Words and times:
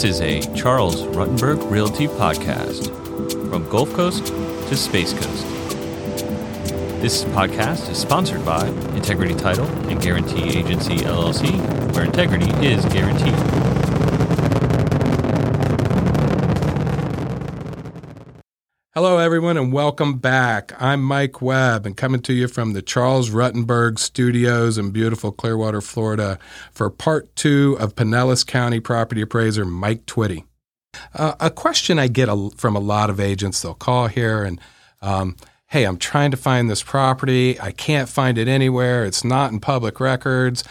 This 0.00 0.14
is 0.14 0.20
a 0.22 0.40
Charles 0.54 1.02
Rutenberg 1.02 1.70
Realty 1.70 2.06
podcast 2.06 2.86
from 3.50 3.68
Gulf 3.68 3.92
Coast 3.92 4.28
to 4.28 4.74
Space 4.74 5.12
Coast. 5.12 5.46
This 7.02 7.24
podcast 7.24 7.90
is 7.90 7.98
sponsored 7.98 8.42
by 8.42 8.66
Integrity 8.96 9.34
Title 9.34 9.66
and 9.90 10.00
Guarantee 10.00 10.58
Agency 10.58 10.96
LLC, 11.00 11.52
where 11.94 12.04
integrity 12.04 12.50
is 12.66 12.82
guaranteed. 12.86 13.69
Hello, 19.02 19.16
everyone, 19.16 19.56
and 19.56 19.72
welcome 19.72 20.18
back. 20.18 20.74
I'm 20.78 21.02
Mike 21.02 21.40
Webb, 21.40 21.86
and 21.86 21.96
coming 21.96 22.20
to 22.20 22.34
you 22.34 22.46
from 22.46 22.74
the 22.74 22.82
Charles 22.82 23.30
Rutenberg 23.30 23.98
Studios 23.98 24.76
in 24.76 24.90
beautiful 24.90 25.32
Clearwater, 25.32 25.80
Florida, 25.80 26.38
for 26.70 26.90
part 26.90 27.34
two 27.34 27.78
of 27.80 27.94
Pinellas 27.94 28.46
County 28.46 28.78
property 28.78 29.22
appraiser 29.22 29.64
Mike 29.64 30.04
Twitty. 30.04 30.44
Uh, 31.14 31.32
a 31.40 31.50
question 31.50 31.98
I 31.98 32.08
get 32.08 32.28
a, 32.28 32.50
from 32.58 32.76
a 32.76 32.78
lot 32.78 33.08
of 33.08 33.18
agents, 33.18 33.62
they'll 33.62 33.72
call 33.72 34.08
here 34.08 34.44
and, 34.44 34.60
um, 35.00 35.34
hey, 35.68 35.84
I'm 35.84 35.96
trying 35.96 36.30
to 36.32 36.36
find 36.36 36.68
this 36.68 36.82
property. 36.82 37.58
I 37.58 37.72
can't 37.72 38.06
find 38.06 38.36
it 38.36 38.48
anywhere. 38.48 39.06
It's 39.06 39.24
not 39.24 39.50
in 39.50 39.60
public 39.60 39.98
records. 39.98 40.62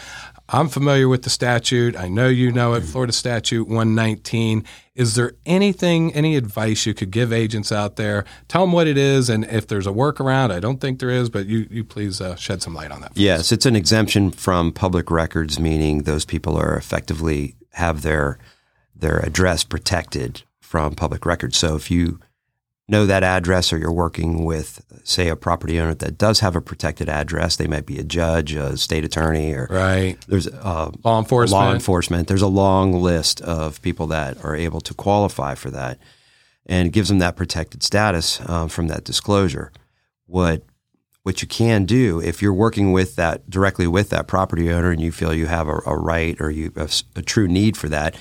I'm 0.52 0.68
familiar 0.68 1.08
with 1.08 1.22
the 1.22 1.30
statute. 1.30 1.96
I 1.96 2.08
know 2.08 2.26
you 2.26 2.50
know 2.50 2.74
it, 2.74 2.80
Florida 2.80 3.12
Statute 3.12 3.68
119. 3.68 4.64
Is 4.96 5.14
there 5.14 5.32
anything, 5.46 6.12
any 6.12 6.34
advice 6.36 6.86
you 6.86 6.92
could 6.92 7.12
give 7.12 7.32
agents 7.32 7.70
out 7.70 7.94
there? 7.94 8.24
Tell 8.48 8.62
them 8.62 8.72
what 8.72 8.88
it 8.88 8.98
is, 8.98 9.30
and 9.30 9.44
if 9.44 9.68
there's 9.68 9.86
a 9.86 9.92
workaround, 9.92 10.50
I 10.50 10.58
don't 10.58 10.80
think 10.80 10.98
there 10.98 11.10
is, 11.10 11.30
but 11.30 11.46
you, 11.46 11.68
you 11.70 11.84
please 11.84 12.20
uh, 12.20 12.34
shed 12.34 12.62
some 12.62 12.74
light 12.74 12.90
on 12.90 13.00
that. 13.02 13.12
Yes, 13.14 13.52
it's 13.52 13.64
an 13.64 13.76
exemption 13.76 14.32
from 14.32 14.72
public 14.72 15.08
records, 15.10 15.60
meaning 15.60 16.02
those 16.02 16.24
people 16.24 16.56
are 16.56 16.74
effectively 16.74 17.54
have 17.74 18.02
their 18.02 18.38
their 18.94 19.18
address 19.20 19.64
protected 19.64 20.42
from 20.60 20.94
public 20.94 21.24
records. 21.24 21.56
So 21.56 21.74
if 21.76 21.90
you 21.90 22.20
know 22.90 23.06
that 23.06 23.22
address 23.22 23.72
or 23.72 23.78
you're 23.78 23.92
working 23.92 24.44
with, 24.44 24.84
say, 25.04 25.28
a 25.28 25.36
property 25.36 25.78
owner 25.80 25.94
that 25.94 26.18
does 26.18 26.40
have 26.40 26.56
a 26.56 26.60
protected 26.60 27.08
address, 27.08 27.56
they 27.56 27.66
might 27.66 27.86
be 27.86 27.98
a 27.98 28.02
judge, 28.04 28.52
a 28.54 28.76
state 28.76 29.04
attorney, 29.04 29.52
or 29.54 29.66
Right. 29.70 30.16
there's 30.28 30.46
uh, 30.48 30.90
Law 31.04 31.18
enforcement. 31.18 31.62
law 31.62 31.72
enforcement. 31.72 32.28
There's 32.28 32.42
a 32.42 32.46
long 32.48 32.92
list 32.92 33.40
of 33.42 33.80
people 33.82 34.06
that 34.08 34.44
are 34.44 34.54
able 34.56 34.80
to 34.82 34.92
qualify 34.94 35.54
for 35.54 35.70
that, 35.70 35.98
and 36.66 36.92
gives 36.92 37.08
them 37.08 37.18
that 37.20 37.36
protected 37.36 37.82
status 37.82 38.40
um, 38.48 38.68
from 38.68 38.88
that 38.88 39.04
disclosure. 39.04 39.72
What 40.26 40.62
what 41.22 41.42
you 41.42 41.48
can 41.48 41.84
do 41.84 42.18
if 42.20 42.40
you're 42.40 42.54
working 42.54 42.92
with 42.92 43.14
that 43.16 43.48
directly 43.50 43.86
with 43.86 44.08
that 44.08 44.26
property 44.26 44.70
owner 44.72 44.90
and 44.90 45.02
you 45.02 45.12
feel 45.12 45.34
you 45.34 45.46
have 45.46 45.68
a, 45.68 45.80
a 45.84 45.94
right 45.94 46.34
or 46.40 46.50
you 46.50 46.72
have 46.76 47.02
a 47.14 47.20
true 47.20 47.46
need 47.46 47.76
for 47.76 47.90
that, 47.90 48.16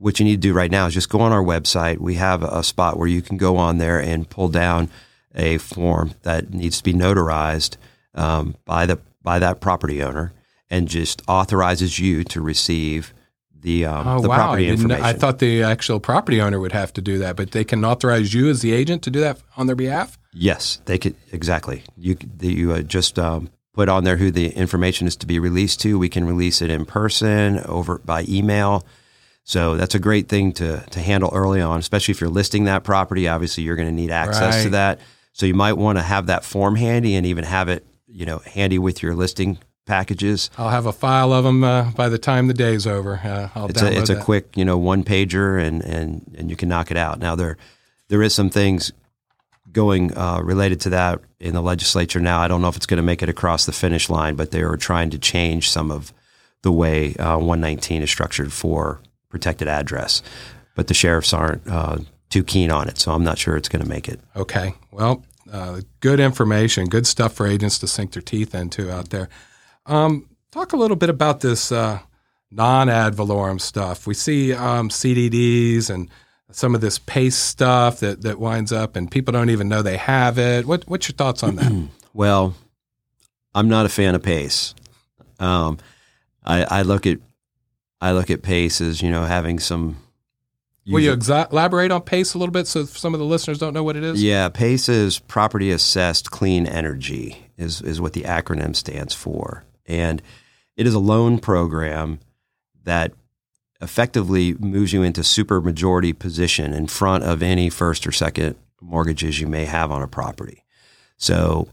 what 0.00 0.18
you 0.18 0.24
need 0.24 0.42
to 0.42 0.48
do 0.48 0.52
right 0.54 0.70
now 0.70 0.86
is 0.86 0.94
just 0.94 1.08
go 1.10 1.20
on 1.20 1.30
our 1.30 1.42
website. 1.42 1.98
We 1.98 2.14
have 2.14 2.42
a 2.42 2.62
spot 2.64 2.96
where 2.98 3.06
you 3.06 3.20
can 3.22 3.36
go 3.36 3.56
on 3.58 3.78
there 3.78 4.00
and 4.00 4.28
pull 4.28 4.48
down 4.48 4.88
a 5.34 5.58
form 5.58 6.14
that 6.22 6.52
needs 6.52 6.78
to 6.78 6.84
be 6.84 6.92
notarized 6.94 7.76
um, 8.14 8.56
by 8.64 8.86
the 8.86 8.98
by 9.22 9.38
that 9.38 9.60
property 9.60 10.02
owner, 10.02 10.32
and 10.70 10.88
just 10.88 11.22
authorizes 11.28 11.98
you 11.98 12.24
to 12.24 12.40
receive 12.40 13.12
the 13.60 13.84
um, 13.84 14.08
Oh, 14.08 14.20
the 14.22 14.28
wow. 14.30 14.34
I, 14.34 14.38
property 14.38 14.66
know- 14.66 14.72
information. 14.72 15.04
I 15.04 15.12
thought 15.12 15.38
the 15.38 15.62
actual 15.62 16.00
property 16.00 16.40
owner 16.40 16.58
would 16.58 16.72
have 16.72 16.92
to 16.94 17.02
do 17.02 17.18
that, 17.18 17.36
but 17.36 17.50
they 17.52 17.62
can 17.64 17.84
authorize 17.84 18.32
you 18.32 18.48
as 18.48 18.62
the 18.62 18.72
agent 18.72 19.02
to 19.02 19.10
do 19.10 19.20
that 19.20 19.38
on 19.56 19.66
their 19.66 19.76
behalf? 19.76 20.18
Yes, 20.32 20.80
they 20.86 20.96
could 20.98 21.14
exactly. 21.30 21.82
You 21.98 22.16
the, 22.38 22.52
you 22.52 22.72
uh, 22.72 22.80
just 22.80 23.18
um, 23.18 23.50
put 23.74 23.88
on 23.90 24.04
there 24.04 24.16
who 24.16 24.30
the 24.30 24.48
information 24.48 25.06
is 25.06 25.14
to 25.16 25.26
be 25.26 25.38
released 25.38 25.80
to. 25.82 25.98
We 25.98 26.08
can 26.08 26.24
release 26.24 26.62
it 26.62 26.70
in 26.70 26.86
person, 26.86 27.58
over 27.66 27.98
by 27.98 28.24
email. 28.28 28.84
So 29.44 29.76
that's 29.76 29.94
a 29.94 29.98
great 29.98 30.28
thing 30.28 30.52
to 30.54 30.84
to 30.90 31.00
handle 31.00 31.30
early 31.32 31.60
on, 31.60 31.78
especially 31.78 32.12
if 32.12 32.20
you're 32.20 32.30
listing 32.30 32.64
that 32.64 32.84
property. 32.84 33.26
Obviously, 33.28 33.64
you're 33.64 33.76
going 33.76 33.88
to 33.88 33.94
need 33.94 34.10
access 34.10 34.62
to 34.64 34.70
that. 34.70 35.00
So 35.32 35.46
you 35.46 35.54
might 35.54 35.74
want 35.74 35.98
to 35.98 36.02
have 36.02 36.26
that 36.26 36.44
form 36.44 36.76
handy 36.76 37.14
and 37.14 37.26
even 37.26 37.44
have 37.44 37.68
it, 37.68 37.86
you 38.06 38.26
know, 38.26 38.38
handy 38.38 38.78
with 38.78 39.02
your 39.02 39.14
listing 39.14 39.58
packages. 39.86 40.50
I'll 40.56 40.68
have 40.68 40.86
a 40.86 40.92
file 40.92 41.32
of 41.32 41.44
them 41.44 41.64
uh, 41.64 41.90
by 41.92 42.08
the 42.08 42.18
time 42.18 42.46
the 42.46 42.54
day's 42.54 42.86
over. 42.86 43.20
Uh, 43.24 43.48
I'll 43.54 43.66
It's 43.68 43.82
download 43.82 43.96
a 43.96 43.98
it's 43.98 44.10
a 44.10 44.20
quick, 44.20 44.56
you 44.56 44.64
know, 44.64 44.78
one 44.78 45.04
pager, 45.04 45.60
and 45.60 45.82
and 45.82 46.34
and 46.36 46.50
you 46.50 46.56
can 46.56 46.68
knock 46.68 46.90
it 46.90 46.96
out. 46.96 47.18
Now 47.18 47.34
there 47.34 47.56
there 48.08 48.22
is 48.22 48.34
some 48.34 48.50
things 48.50 48.92
going 49.72 50.16
uh, 50.16 50.40
related 50.42 50.80
to 50.82 50.90
that 50.90 51.20
in 51.38 51.54
the 51.54 51.62
legislature 51.62 52.20
now. 52.20 52.40
I 52.40 52.48
don't 52.48 52.60
know 52.60 52.68
if 52.68 52.76
it's 52.76 52.86
going 52.86 52.98
to 52.98 53.02
make 53.02 53.22
it 53.22 53.28
across 53.28 53.66
the 53.66 53.72
finish 53.72 54.10
line, 54.10 54.36
but 54.36 54.50
they 54.50 54.62
are 54.62 54.76
trying 54.76 55.10
to 55.10 55.18
change 55.18 55.70
some 55.70 55.90
of 55.90 56.12
the 56.62 56.72
way 56.72 57.14
uh, 57.16 57.38
119 57.38 58.02
is 58.02 58.10
structured 58.10 58.52
for 58.52 59.00
protected 59.30 59.68
address. 59.68 60.22
But 60.74 60.88
the 60.88 60.94
sheriffs 60.94 61.32
aren't 61.32 61.66
uh, 61.66 61.98
too 62.28 62.44
keen 62.44 62.70
on 62.70 62.88
it, 62.88 62.98
so 62.98 63.12
I'm 63.12 63.24
not 63.24 63.38
sure 63.38 63.56
it's 63.56 63.68
going 63.68 63.82
to 63.82 63.88
make 63.88 64.08
it. 64.08 64.20
Okay. 64.36 64.74
Well, 64.90 65.24
uh, 65.50 65.80
good 66.00 66.20
information, 66.20 66.86
good 66.86 67.06
stuff 67.06 67.32
for 67.32 67.46
agents 67.46 67.78
to 67.78 67.86
sink 67.86 68.12
their 68.12 68.22
teeth 68.22 68.54
into 68.54 68.92
out 68.92 69.10
there. 69.10 69.28
Um, 69.86 70.28
talk 70.50 70.72
a 70.72 70.76
little 70.76 70.96
bit 70.96 71.10
about 71.10 71.40
this 71.40 71.72
uh, 71.72 72.00
non 72.50 72.88
ad 72.88 73.14
valorem 73.14 73.58
stuff. 73.58 74.06
We 74.06 74.14
see 74.14 74.52
um, 74.52 74.88
CDDs 74.88 75.90
and 75.90 76.08
some 76.52 76.74
of 76.74 76.80
this 76.80 76.98
PACE 76.98 77.36
stuff 77.36 78.00
that, 78.00 78.22
that 78.22 78.38
winds 78.38 78.72
up, 78.72 78.96
and 78.96 79.10
people 79.10 79.32
don't 79.32 79.50
even 79.50 79.68
know 79.68 79.82
they 79.82 79.96
have 79.96 80.38
it. 80.38 80.66
What, 80.66 80.84
what's 80.88 81.08
your 81.08 81.14
thoughts 81.16 81.42
on 81.42 81.56
that? 81.56 81.88
Well, 82.12 82.56
I'm 83.54 83.68
not 83.68 83.86
a 83.86 83.88
fan 83.88 84.16
of 84.16 84.22
pace. 84.24 84.74
Um, 85.38 85.78
I, 86.44 86.64
I 86.64 86.82
look 86.82 87.06
at 87.06 87.18
I 88.00 88.12
look 88.12 88.30
at 88.30 88.42
pace 88.42 88.80
as 88.80 89.02
you 89.02 89.10
know 89.10 89.24
having 89.24 89.58
some. 89.58 89.96
Will 90.86 91.00
you 91.00 91.14
exa- 91.14 91.52
elaborate 91.52 91.92
on 91.92 92.02
PACE 92.02 92.34
a 92.34 92.38
little 92.38 92.52
bit 92.52 92.66
so 92.66 92.84
some 92.84 93.14
of 93.14 93.20
the 93.20 93.26
listeners 93.26 93.58
don't 93.58 93.74
know 93.74 93.84
what 93.84 93.96
it 93.96 94.02
is? 94.02 94.22
Yeah, 94.22 94.48
PACE 94.48 94.88
is 94.88 95.18
Property 95.20 95.70
Assessed 95.70 96.30
Clean 96.30 96.66
Energy 96.66 97.50
is 97.56 97.80
is 97.82 98.00
what 98.00 98.14
the 98.14 98.22
acronym 98.22 98.74
stands 98.74 99.14
for, 99.14 99.64
and 99.86 100.22
it 100.76 100.86
is 100.86 100.94
a 100.94 100.98
loan 100.98 101.38
program 101.38 102.18
that 102.84 103.12
effectively 103.82 104.54
moves 104.54 104.92
you 104.92 105.02
into 105.02 105.22
super 105.24 105.60
majority 105.60 106.12
position 106.12 106.72
in 106.72 106.86
front 106.86 107.24
of 107.24 107.42
any 107.42 107.70
first 107.70 108.06
or 108.06 108.12
second 108.12 108.56
mortgages 108.80 109.40
you 109.40 109.46
may 109.46 109.64
have 109.64 109.90
on 109.90 110.02
a 110.02 110.08
property. 110.08 110.64
So 111.16 111.68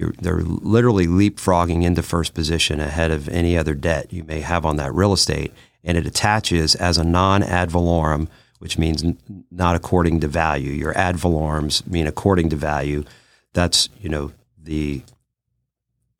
you're, 0.00 0.14
they're 0.18 0.40
literally 0.40 1.06
leapfrogging 1.06 1.84
into 1.84 2.02
first 2.02 2.32
position 2.32 2.80
ahead 2.80 3.10
of 3.10 3.28
any 3.28 3.56
other 3.56 3.74
debt 3.74 4.12
you 4.12 4.24
may 4.24 4.40
have 4.40 4.64
on 4.64 4.76
that 4.76 4.94
real 4.94 5.12
estate, 5.12 5.52
and 5.84 5.98
it 5.98 6.06
attaches 6.06 6.74
as 6.74 6.96
a 6.96 7.04
non 7.04 7.42
ad 7.42 7.70
valorem, 7.70 8.26
which 8.60 8.78
means 8.78 9.04
n- 9.04 9.18
not 9.50 9.76
according 9.76 10.20
to 10.20 10.26
value. 10.26 10.72
Your 10.72 10.96
ad 10.96 11.16
valorems 11.16 11.86
mean 11.86 12.06
according 12.06 12.48
to 12.48 12.56
value. 12.56 13.04
That's 13.52 13.90
you 14.00 14.08
know 14.08 14.32
the 14.58 15.02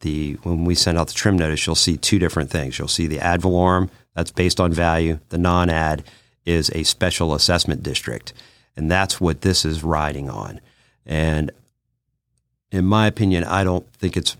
the 0.00 0.34
when 0.42 0.66
we 0.66 0.74
send 0.74 0.98
out 0.98 1.08
the 1.08 1.14
trim 1.14 1.38
notice, 1.38 1.66
you'll 1.66 1.74
see 1.74 1.96
two 1.96 2.18
different 2.18 2.50
things. 2.50 2.78
You'll 2.78 2.88
see 2.88 3.06
the 3.06 3.20
ad 3.20 3.40
valorem 3.40 3.88
that's 4.14 4.30
based 4.30 4.60
on 4.60 4.74
value. 4.74 5.20
The 5.30 5.38
non 5.38 5.70
ad 5.70 6.04
is 6.44 6.70
a 6.74 6.82
special 6.82 7.34
assessment 7.34 7.82
district, 7.82 8.34
and 8.76 8.90
that's 8.90 9.22
what 9.22 9.40
this 9.40 9.64
is 9.64 9.82
riding 9.82 10.28
on. 10.28 10.60
And 11.06 11.50
in 12.70 12.84
my 12.84 13.06
opinion, 13.06 13.44
I 13.44 13.64
don't 13.64 13.90
think 13.94 14.16
it's 14.16 14.36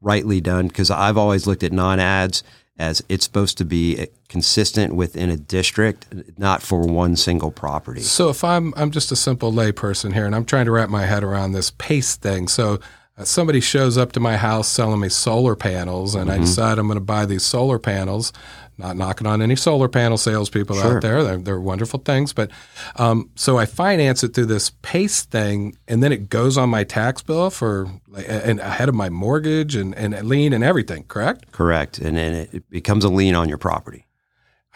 rightly 0.00 0.40
done 0.40 0.68
because 0.68 0.90
I've 0.90 1.16
always 1.16 1.46
looked 1.46 1.62
at 1.62 1.72
non 1.72 2.00
ads 2.00 2.42
as 2.76 3.04
it's 3.08 3.24
supposed 3.24 3.56
to 3.58 3.64
be 3.64 4.08
consistent 4.28 4.94
within 4.94 5.30
a 5.30 5.36
district, 5.36 6.06
not 6.38 6.60
for 6.60 6.80
one 6.80 7.14
single 7.14 7.52
property. 7.52 8.00
So 8.00 8.28
if 8.30 8.42
I'm 8.42 8.74
I'm 8.76 8.90
just 8.90 9.12
a 9.12 9.16
simple 9.16 9.52
layperson 9.52 10.12
here, 10.12 10.26
and 10.26 10.34
I'm 10.34 10.44
trying 10.44 10.64
to 10.66 10.72
wrap 10.72 10.88
my 10.88 11.06
head 11.06 11.22
around 11.22 11.52
this 11.52 11.70
pace 11.70 12.16
thing. 12.16 12.48
So 12.48 12.80
uh, 13.16 13.24
somebody 13.24 13.60
shows 13.60 13.96
up 13.96 14.10
to 14.12 14.20
my 14.20 14.36
house 14.36 14.68
selling 14.68 15.00
me 15.00 15.08
solar 15.08 15.54
panels, 15.54 16.16
and 16.16 16.30
I 16.30 16.38
decide 16.38 16.78
I'm 16.78 16.88
going 16.88 16.98
to 16.98 17.04
buy 17.04 17.26
these 17.26 17.44
solar 17.44 17.78
panels. 17.78 18.32
Not 18.76 18.96
knocking 18.96 19.26
on 19.26 19.40
any 19.40 19.54
solar 19.56 19.88
panel 19.88 20.18
salespeople 20.18 20.76
Sure. 20.76 20.96
out 20.96 21.02
there; 21.02 21.22
they're, 21.22 21.38
they're 21.38 21.60
wonderful 21.60 22.00
things. 22.00 22.32
But 22.32 22.50
um, 22.96 23.30
so 23.36 23.56
I 23.56 23.66
finance 23.66 24.24
it 24.24 24.34
through 24.34 24.46
this 24.46 24.70
pace 24.82 25.22
thing, 25.22 25.76
and 25.86 26.02
then 26.02 26.12
it 26.12 26.28
goes 26.28 26.58
on 26.58 26.70
my 26.70 26.82
tax 26.84 27.22
bill 27.22 27.50
for 27.50 27.88
and 28.26 28.58
ahead 28.60 28.88
of 28.88 28.94
my 28.94 29.08
mortgage 29.10 29.76
and 29.76 29.94
and 29.94 30.20
lien 30.28 30.52
and 30.52 30.64
everything. 30.64 31.04
Correct? 31.08 31.52
Correct. 31.52 31.98
And 31.98 32.16
then 32.16 32.34
it- 32.34 32.50
it 32.54 32.70
becomes 32.70 33.04
a 33.04 33.08
lien 33.08 33.34
on 33.36 33.48
your 33.48 33.58
property. 33.58 34.06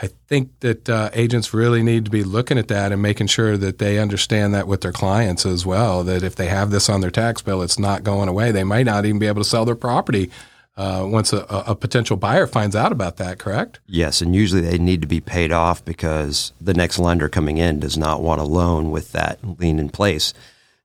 I 0.01 0.07
think 0.29 0.61
that 0.61 0.89
uh, 0.89 1.11
agents 1.13 1.53
really 1.53 1.83
need 1.83 2.05
to 2.05 2.11
be 2.13 2.23
looking 2.23 2.57
at 2.57 2.69
that 2.69 2.93
and 2.93 3.03
making 3.03 3.27
sure 3.27 3.57
that 3.57 3.79
they 3.79 3.99
understand 3.99 4.55
that 4.55 4.69
with 4.69 4.81
their 4.83 4.93
clients 4.93 5.45
as 5.45 5.67
well. 5.67 6.05
That 6.05 6.23
if 6.23 6.37
they 6.37 6.47
have 6.47 6.71
this 6.71 6.89
on 6.89 7.01
their 7.01 7.11
tax 7.11 7.43
bill, 7.43 7.63
it's 7.63 7.81
not 7.81 8.05
going 8.05 8.29
away. 8.29 8.53
They 8.53 8.63
might 8.63 8.87
not 8.87 9.05
even 9.05 9.19
be 9.19 9.27
able 9.27 9.43
to 9.43 9.49
sell 9.49 9.65
their 9.65 9.75
property 9.75 10.31
uh, 10.79 11.05
once 11.05 11.33
a, 11.33 11.45
a 11.51 11.75
potential 11.75 12.17
buyer 12.17 12.47
finds 12.47 12.77
out 12.77 12.93
about 12.93 13.17
that. 13.17 13.39
Correct? 13.39 13.81
Yes, 13.87 14.23
and 14.23 14.35
usually 14.35 14.63
they 14.63 14.79
need 14.79 15.03
to 15.03 15.09
be 15.09 15.21
paid 15.21 15.51
off 15.53 15.85
because 15.85 16.53
the 16.61 16.73
next 16.73 16.99
lender 16.99 17.29
coming 17.29 17.59
in 17.59 17.81
does 17.81 17.99
not 17.99 18.23
want 18.23 18.41
a 18.41 18.45
loan 18.45 18.93
with 18.93 19.13
that 19.13 19.39
lien 19.59 19.81
in 19.81 19.91
place. 19.91 20.33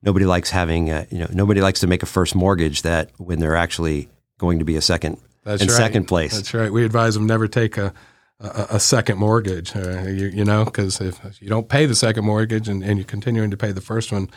Nobody 0.02 0.26
likes 0.26 0.50
having, 0.50 0.90
a, 0.90 1.06
you 1.10 1.18
know, 1.18 1.28
nobody 1.32 1.60
likes 1.60 1.80
to 1.80 1.86
make 1.86 2.02
a 2.02 2.06
first 2.06 2.34
mortgage 2.34 2.82
that 2.82 3.10
when 3.18 3.38
they're 3.38 3.56
actually 3.56 4.08
going 4.36 4.58
to 4.58 4.64
be 4.64 4.76
a 4.76 4.82
second 4.82 5.18
That's 5.44 5.62
in 5.62 5.68
right. 5.68 5.76
second 5.76 6.06
place. 6.06 6.34
That's 6.34 6.52
right. 6.52 6.72
We 6.72 6.84
advise 6.84 7.14
them 7.14 7.26
never 7.26 7.48
take 7.48 7.78
a 7.78 7.94
a, 8.40 8.66
a 8.70 8.80
second 8.80 9.18
mortgage. 9.18 9.74
Uh, 9.74 10.02
you, 10.02 10.26
you, 10.26 10.44
know, 10.44 10.64
because 10.64 11.00
if 11.00 11.40
you 11.40 11.48
don't 11.48 11.68
pay 11.68 11.86
the 11.86 11.94
second 11.94 12.24
mortgage 12.24 12.68
and, 12.68 12.82
and 12.82 12.98
you're 12.98 13.06
continuing 13.06 13.50
to 13.50 13.56
pay 13.56 13.72
the 13.72 13.80
first 13.80 14.12
one, 14.12 14.28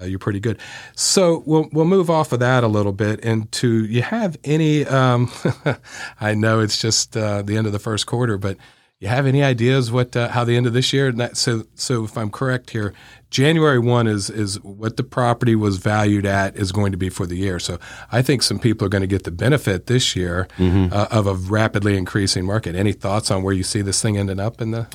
uh, 0.00 0.04
you're 0.04 0.18
pretty 0.18 0.40
good. 0.40 0.58
So 0.94 1.42
we'll 1.46 1.68
we'll 1.72 1.84
move 1.84 2.10
off 2.10 2.32
of 2.32 2.40
that 2.40 2.64
a 2.64 2.68
little 2.68 2.92
bit 2.92 3.20
into 3.20 3.84
you 3.84 4.02
have 4.02 4.36
any? 4.44 4.86
Um, 4.86 5.30
I 6.20 6.34
know 6.34 6.60
it's 6.60 6.80
just 6.80 7.16
uh, 7.16 7.42
the 7.42 7.56
end 7.56 7.66
of 7.66 7.72
the 7.72 7.78
first 7.78 8.06
quarter, 8.06 8.38
but 8.38 8.56
you 9.00 9.08
have 9.08 9.26
any 9.26 9.42
ideas 9.42 9.90
what 9.90 10.14
uh, 10.14 10.28
how 10.28 10.44
the 10.44 10.56
end 10.56 10.66
of 10.66 10.74
this 10.74 10.92
year? 10.92 11.10
That, 11.10 11.36
so 11.36 11.64
so 11.74 12.04
if 12.04 12.18
I'm 12.18 12.30
correct 12.30 12.70
here, 12.70 12.92
January 13.30 13.78
one 13.78 14.06
is 14.06 14.28
is 14.28 14.62
what 14.62 14.96
the 14.96 15.02
property 15.02 15.56
was 15.56 15.78
valued 15.78 16.26
at 16.26 16.54
is 16.56 16.70
going 16.70 16.92
to 16.92 16.98
be 16.98 17.08
for 17.08 17.26
the 17.26 17.36
year. 17.36 17.58
So 17.58 17.78
I 18.12 18.20
think 18.20 18.42
some 18.42 18.58
people 18.58 18.86
are 18.86 18.90
going 18.90 19.00
to 19.00 19.08
get 19.08 19.24
the 19.24 19.30
benefit 19.30 19.86
this 19.86 20.14
year 20.14 20.48
mm-hmm. 20.58 20.92
uh, 20.92 21.06
of 21.10 21.26
a 21.26 21.34
rapidly 21.34 21.96
increasing 21.96 22.44
market. 22.44 22.76
Any 22.76 22.92
thoughts 22.92 23.30
on 23.30 23.42
where 23.42 23.54
you 23.54 23.62
see 23.62 23.80
this 23.80 24.02
thing 24.02 24.18
ending 24.18 24.38
up 24.38 24.60
in 24.60 24.70
the? 24.70 24.86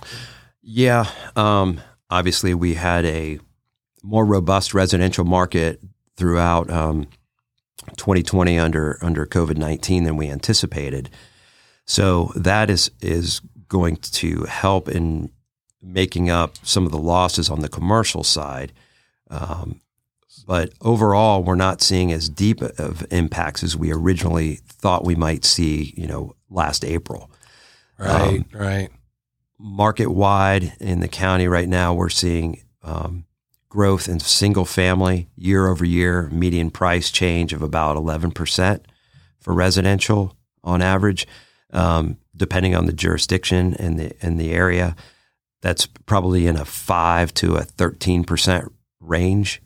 Yeah, 0.62 1.09
um, 1.36 1.81
obviously 2.09 2.53
we 2.53 2.75
had 2.75 3.06
a 3.06 3.39
more 4.06 4.25
robust 4.25 4.74
residential 4.74 5.25
market 5.25 5.81
throughout 6.16 6.69
um, 6.69 7.07
2020 7.98 8.57
under 8.60 8.98
under 9.02 9.25
COVID 9.25 9.57
19 9.57 10.04
than 10.04 10.16
we 10.16 10.30
anticipated. 10.30 11.10
So 11.86 12.31
that 12.36 12.69
is 12.69 12.92
is 13.02 13.42
going 13.68 13.98
to 13.98 14.44
help 14.44 14.88
in 14.88 15.31
making 15.81 16.30
up 16.30 16.56
some 16.63 16.86
of 16.86 16.92
the 16.92 16.98
losses 16.98 17.50
on 17.50 17.60
the 17.60 17.69
commercial 17.69 18.24
side. 18.24 18.72
Um, 19.30 19.81
but 20.48 20.72
overall, 20.81 21.44
we're 21.44 21.56
not 21.56 21.81
seeing 21.81 22.12
as 22.12 22.30
deep 22.30 22.62
of 22.62 23.06
impacts 23.12 23.63
as 23.63 23.75
we 23.75 23.92
originally 23.92 24.60
thought 24.68 25.04
we 25.04 25.16
might 25.16 25.44
see. 25.46 25.94
You 25.98 26.07
know, 26.07 26.36
last 26.50 26.86
April. 26.86 27.31
Right. 27.98 28.40
Um, 28.40 28.46
right. 28.54 28.90
Market 29.57 30.07
wide 30.07 30.74
in 30.80 31.00
the 31.00 31.07
county 31.07 31.48
right 31.48 31.68
now, 31.68 31.94
we're 31.94 32.10
seeing 32.10 32.62
um, 32.84 33.25
growth 33.75 34.07
in 34.07 34.22
single 34.22 34.63
family 34.63 35.27
year 35.36 35.68
over 35.68 35.83
year, 35.83 36.30
median 36.31 36.72
price 36.72 37.12
change 37.12 37.51
of 37.51 37.62
about 37.62 37.98
11% 37.98 38.80
for 39.42 39.54
residential 39.54 40.33
on 40.63 40.81
average, 40.81 41.27
um, 41.74 42.18
depending 42.38 42.74
on 42.74 42.86
the 42.86 42.94
jurisdiction 42.94 43.74
and 43.74 44.00
the, 44.00 44.16
and 44.22 44.39
the 44.39 44.54
area. 44.54 44.95
That's 45.62 45.88
probably 46.06 46.48
in 46.48 46.56
a 46.56 46.63
5 46.63 47.33
to 47.33 47.57
a 47.57 47.63
13% 47.63 48.69
range, 49.01 49.62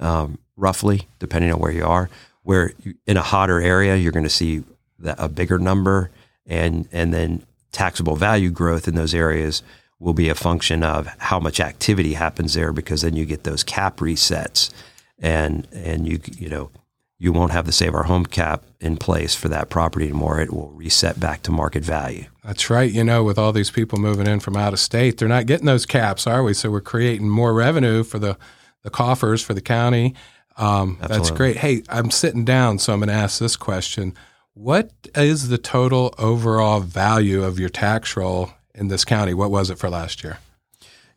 um, 0.00 0.38
roughly, 0.56 1.06
depending 1.18 1.52
on 1.52 1.58
where 1.58 1.72
you 1.72 1.84
are. 1.84 2.08
Where 2.44 2.72
you, 2.82 2.94
in 3.06 3.18
a 3.18 3.22
hotter 3.22 3.60
area, 3.60 3.94
you're 3.94 4.12
going 4.12 4.24
to 4.24 4.30
see 4.30 4.64
that, 5.00 5.16
a 5.18 5.28
bigger 5.28 5.58
number, 5.58 6.10
and, 6.46 6.88
and 6.92 7.12
then 7.12 7.44
taxable 7.72 8.16
value 8.16 8.50
growth 8.50 8.88
in 8.88 8.94
those 8.94 9.12
areas 9.12 9.62
will 10.04 10.12
be 10.12 10.28
a 10.28 10.34
function 10.34 10.82
of 10.82 11.06
how 11.18 11.40
much 11.40 11.58
activity 11.58 12.12
happens 12.12 12.52
there 12.52 12.72
because 12.74 13.00
then 13.00 13.16
you 13.16 13.24
get 13.24 13.44
those 13.44 13.64
cap 13.64 13.96
resets 13.96 14.70
and 15.18 15.66
and 15.72 16.06
you 16.06 16.20
you 16.36 16.48
know 16.48 16.70
you 17.18 17.32
won't 17.32 17.52
have 17.52 17.64
the 17.64 17.72
save 17.72 17.94
our 17.94 18.02
home 18.02 18.26
cap 18.26 18.64
in 18.80 18.98
place 18.98 19.34
for 19.34 19.48
that 19.48 19.70
property 19.70 20.04
anymore. 20.04 20.40
It 20.40 20.52
will 20.52 20.70
reset 20.72 21.18
back 21.18 21.42
to 21.44 21.52
market 21.52 21.82
value. 21.82 22.26
That's 22.44 22.68
right. 22.68 22.92
You 22.92 23.02
know 23.02 23.24
with 23.24 23.38
all 23.38 23.52
these 23.52 23.70
people 23.70 23.98
moving 23.98 24.26
in 24.26 24.40
from 24.40 24.56
out 24.56 24.74
of 24.74 24.78
state 24.78 25.16
they're 25.16 25.26
not 25.26 25.46
getting 25.46 25.66
those 25.66 25.86
caps 25.86 26.26
are 26.26 26.42
we? 26.42 26.52
So 26.52 26.70
we're 26.70 26.82
creating 26.82 27.28
more 27.28 27.54
revenue 27.54 28.04
for 28.04 28.18
the 28.18 28.36
the 28.82 28.90
coffers 28.90 29.42
for 29.42 29.54
the 29.54 29.62
county. 29.62 30.14
Um, 30.58 30.98
that's 31.00 31.30
great. 31.30 31.56
Hey 31.56 31.82
i'm 31.88 32.10
sitting 32.10 32.44
down 32.44 32.78
so 32.78 32.92
i'm 32.92 33.00
going 33.00 33.08
to 33.08 33.14
ask 33.14 33.40
this 33.40 33.56
question. 33.56 34.14
What 34.52 34.92
is 35.16 35.48
the 35.48 35.58
total 35.58 36.14
overall 36.16 36.78
value 36.78 37.42
of 37.42 37.58
your 37.58 37.70
tax 37.70 38.16
roll 38.16 38.50
in 38.74 38.88
this 38.88 39.04
county. 39.04 39.34
What 39.34 39.50
was 39.50 39.70
it 39.70 39.78
for 39.78 39.88
last 39.88 40.24
year? 40.24 40.38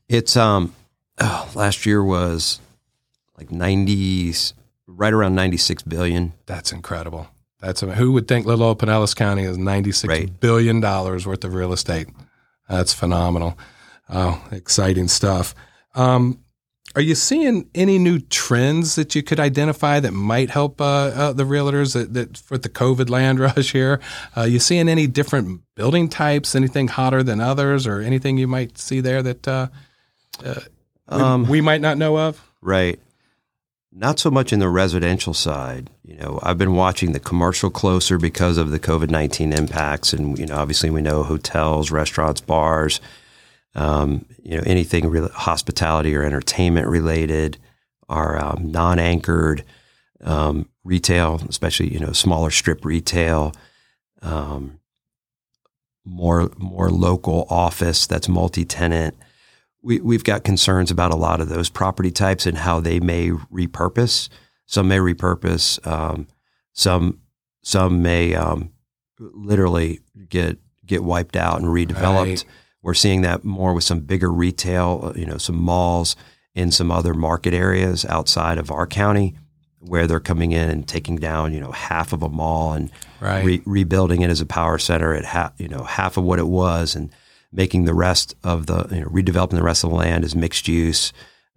It's 0.07 0.37
um, 0.37 0.73
oh, 1.19 1.49
last 1.55 1.85
year 1.85 2.03
was 2.03 2.59
like 3.37 3.51
ninety, 3.51 4.33
right 4.85 5.13
around 5.13 5.35
ninety 5.35 5.57
six 5.57 5.83
billion. 5.83 6.33
That's 6.45 6.71
incredible. 6.71 7.27
That's 7.59 7.81
who 7.81 8.11
would 8.11 8.27
think 8.27 8.45
little 8.45 8.65
old 8.65 8.79
Pinellas 8.79 9.15
County 9.15 9.43
is 9.43 9.57
ninety 9.57 9.91
six 9.91 10.09
right. 10.09 10.39
billion 10.39 10.79
dollars 10.79 11.25
worth 11.25 11.43
of 11.43 11.53
real 11.53 11.73
estate. 11.73 12.07
That's 12.69 12.93
phenomenal. 12.93 13.57
Oh, 14.09 14.41
exciting 14.51 15.07
stuff. 15.07 15.55
Um, 15.95 16.39
are 16.97 17.01
you 17.01 17.13
seeing 17.13 17.69
any 17.75 17.99
new 17.99 18.17
trends 18.17 18.95
that 18.95 19.13
you 19.13 19.21
could 19.21 19.39
identify 19.39 19.99
that 19.99 20.13
might 20.13 20.49
help 20.49 20.81
uh, 20.81 20.85
uh, 20.85 21.31
the 21.31 21.43
realtors 21.43 21.93
that, 21.93 22.15
that 22.15 22.37
for 22.37 22.57
the 22.57 22.69
COVID 22.69 23.07
land 23.07 23.39
rush 23.55 23.71
here? 23.71 23.99
Uh, 24.35 24.41
you 24.41 24.57
seeing 24.57 24.89
any 24.89 25.05
different 25.05 25.61
building 25.75 26.09
types? 26.09 26.55
Anything 26.55 26.87
hotter 26.87 27.21
than 27.21 27.39
others, 27.39 27.85
or 27.85 28.01
anything 28.01 28.39
you 28.39 28.47
might 28.47 28.79
see 28.79 28.99
there 28.99 29.21
that 29.21 29.47
uh, 29.47 29.67
uh, 30.43 30.61
um, 31.07 31.43
we, 31.43 31.51
we 31.51 31.61
might 31.61 31.81
not 31.81 31.99
know 31.99 32.17
of? 32.17 32.43
Right. 32.61 32.99
Not 33.91 34.17
so 34.17 34.31
much 34.31 34.51
in 34.51 34.57
the 34.57 34.67
residential 34.67 35.35
side. 35.35 35.91
You 36.03 36.15
know, 36.15 36.39
I've 36.41 36.57
been 36.57 36.73
watching 36.73 37.11
the 37.11 37.19
commercial 37.19 37.69
closer 37.69 38.17
because 38.17 38.57
of 38.57 38.71
the 38.71 38.79
COVID 38.79 39.11
nineteen 39.11 39.53
impacts, 39.53 40.13
and 40.13 40.35
you 40.39 40.47
know, 40.47 40.55
obviously 40.55 40.89
we 40.89 41.03
know 41.03 41.21
hotels, 41.21 41.91
restaurants, 41.91 42.41
bars 42.41 42.99
um, 43.77 44.25
you 44.43 44.57
know, 44.57 44.63
anything 44.65 45.07
re- 45.09 45.29
hospitality 45.31 46.15
or 46.15 46.23
entertainment 46.23 46.87
related, 46.87 47.57
are 48.09 48.43
um, 48.43 48.71
non-anchored 48.71 49.63
um, 50.21 50.67
retail, 50.83 51.41
especially 51.47 51.93
you 51.93 51.99
know 51.99 52.11
smaller 52.11 52.49
strip 52.49 52.83
retail, 52.83 53.53
um, 54.21 54.79
more 56.03 56.51
more 56.57 56.89
local 56.89 57.45
office 57.49 58.07
that's 58.07 58.27
multi-tenant. 58.27 59.15
We, 59.83 59.99
we've 59.99 60.23
got 60.23 60.43
concerns 60.43 60.89
about 60.89 61.11
a 61.11 61.15
lot 61.15 61.39
of 61.39 61.49
those 61.49 61.69
property 61.69 62.11
types 62.11 62.45
and 62.45 62.57
how 62.57 62.79
they 62.79 62.99
may 62.99 63.29
repurpose. 63.29 64.27
Some 64.65 64.87
may 64.87 64.97
repurpose. 64.97 65.85
Um, 65.85 66.27
some 66.73 67.21
some 67.61 68.01
may 68.01 68.33
um, 68.33 68.71
literally 69.19 69.99
get 70.29 70.57
get 70.85 71.03
wiped 71.03 71.35
out 71.35 71.59
and 71.59 71.67
redeveloped. 71.67 72.25
Right. 72.25 72.45
We're 72.87 72.93
seeing 72.93 73.19
that 73.23 73.43
more 73.43 73.73
with 73.73 73.83
some 73.83 73.99
bigger 73.99 74.31
retail, 74.31 75.01
uh, 75.03 75.19
you 75.19 75.25
know, 75.25 75.37
some 75.37 75.57
malls 75.57 76.15
in 76.55 76.71
some 76.71 76.89
other 76.89 77.13
market 77.13 77.53
areas 77.53 78.05
outside 78.05 78.57
of 78.57 78.71
our 78.71 78.87
county 78.87 79.35
where 79.81 80.07
they're 80.07 80.21
coming 80.21 80.53
in 80.53 80.69
and 80.69 80.87
taking 80.87 81.17
down, 81.17 81.53
you 81.53 81.59
know, 81.59 81.73
half 81.73 82.13
of 82.13 82.23
a 82.23 82.29
mall 82.29 82.71
and 82.71 82.89
right. 83.19 83.43
re- 83.43 83.61
rebuilding 83.65 84.21
it 84.21 84.29
as 84.29 84.39
a 84.39 84.45
power 84.45 84.77
center 84.77 85.13
at 85.13 85.25
half, 85.25 85.51
you 85.57 85.67
know, 85.67 85.83
half 85.83 86.15
of 86.15 86.23
what 86.23 86.39
it 86.39 86.47
was 86.47 86.95
and 86.95 87.09
making 87.51 87.83
the 87.83 87.93
rest 87.93 88.35
of 88.45 88.67
the, 88.67 88.87
you 88.89 89.01
know, 89.01 89.07
redeveloping 89.07 89.55
the 89.55 89.63
rest 89.63 89.83
of 89.83 89.89
the 89.89 89.95
land 89.97 90.23
as 90.23 90.33
mixed 90.33 90.69
use, 90.69 91.11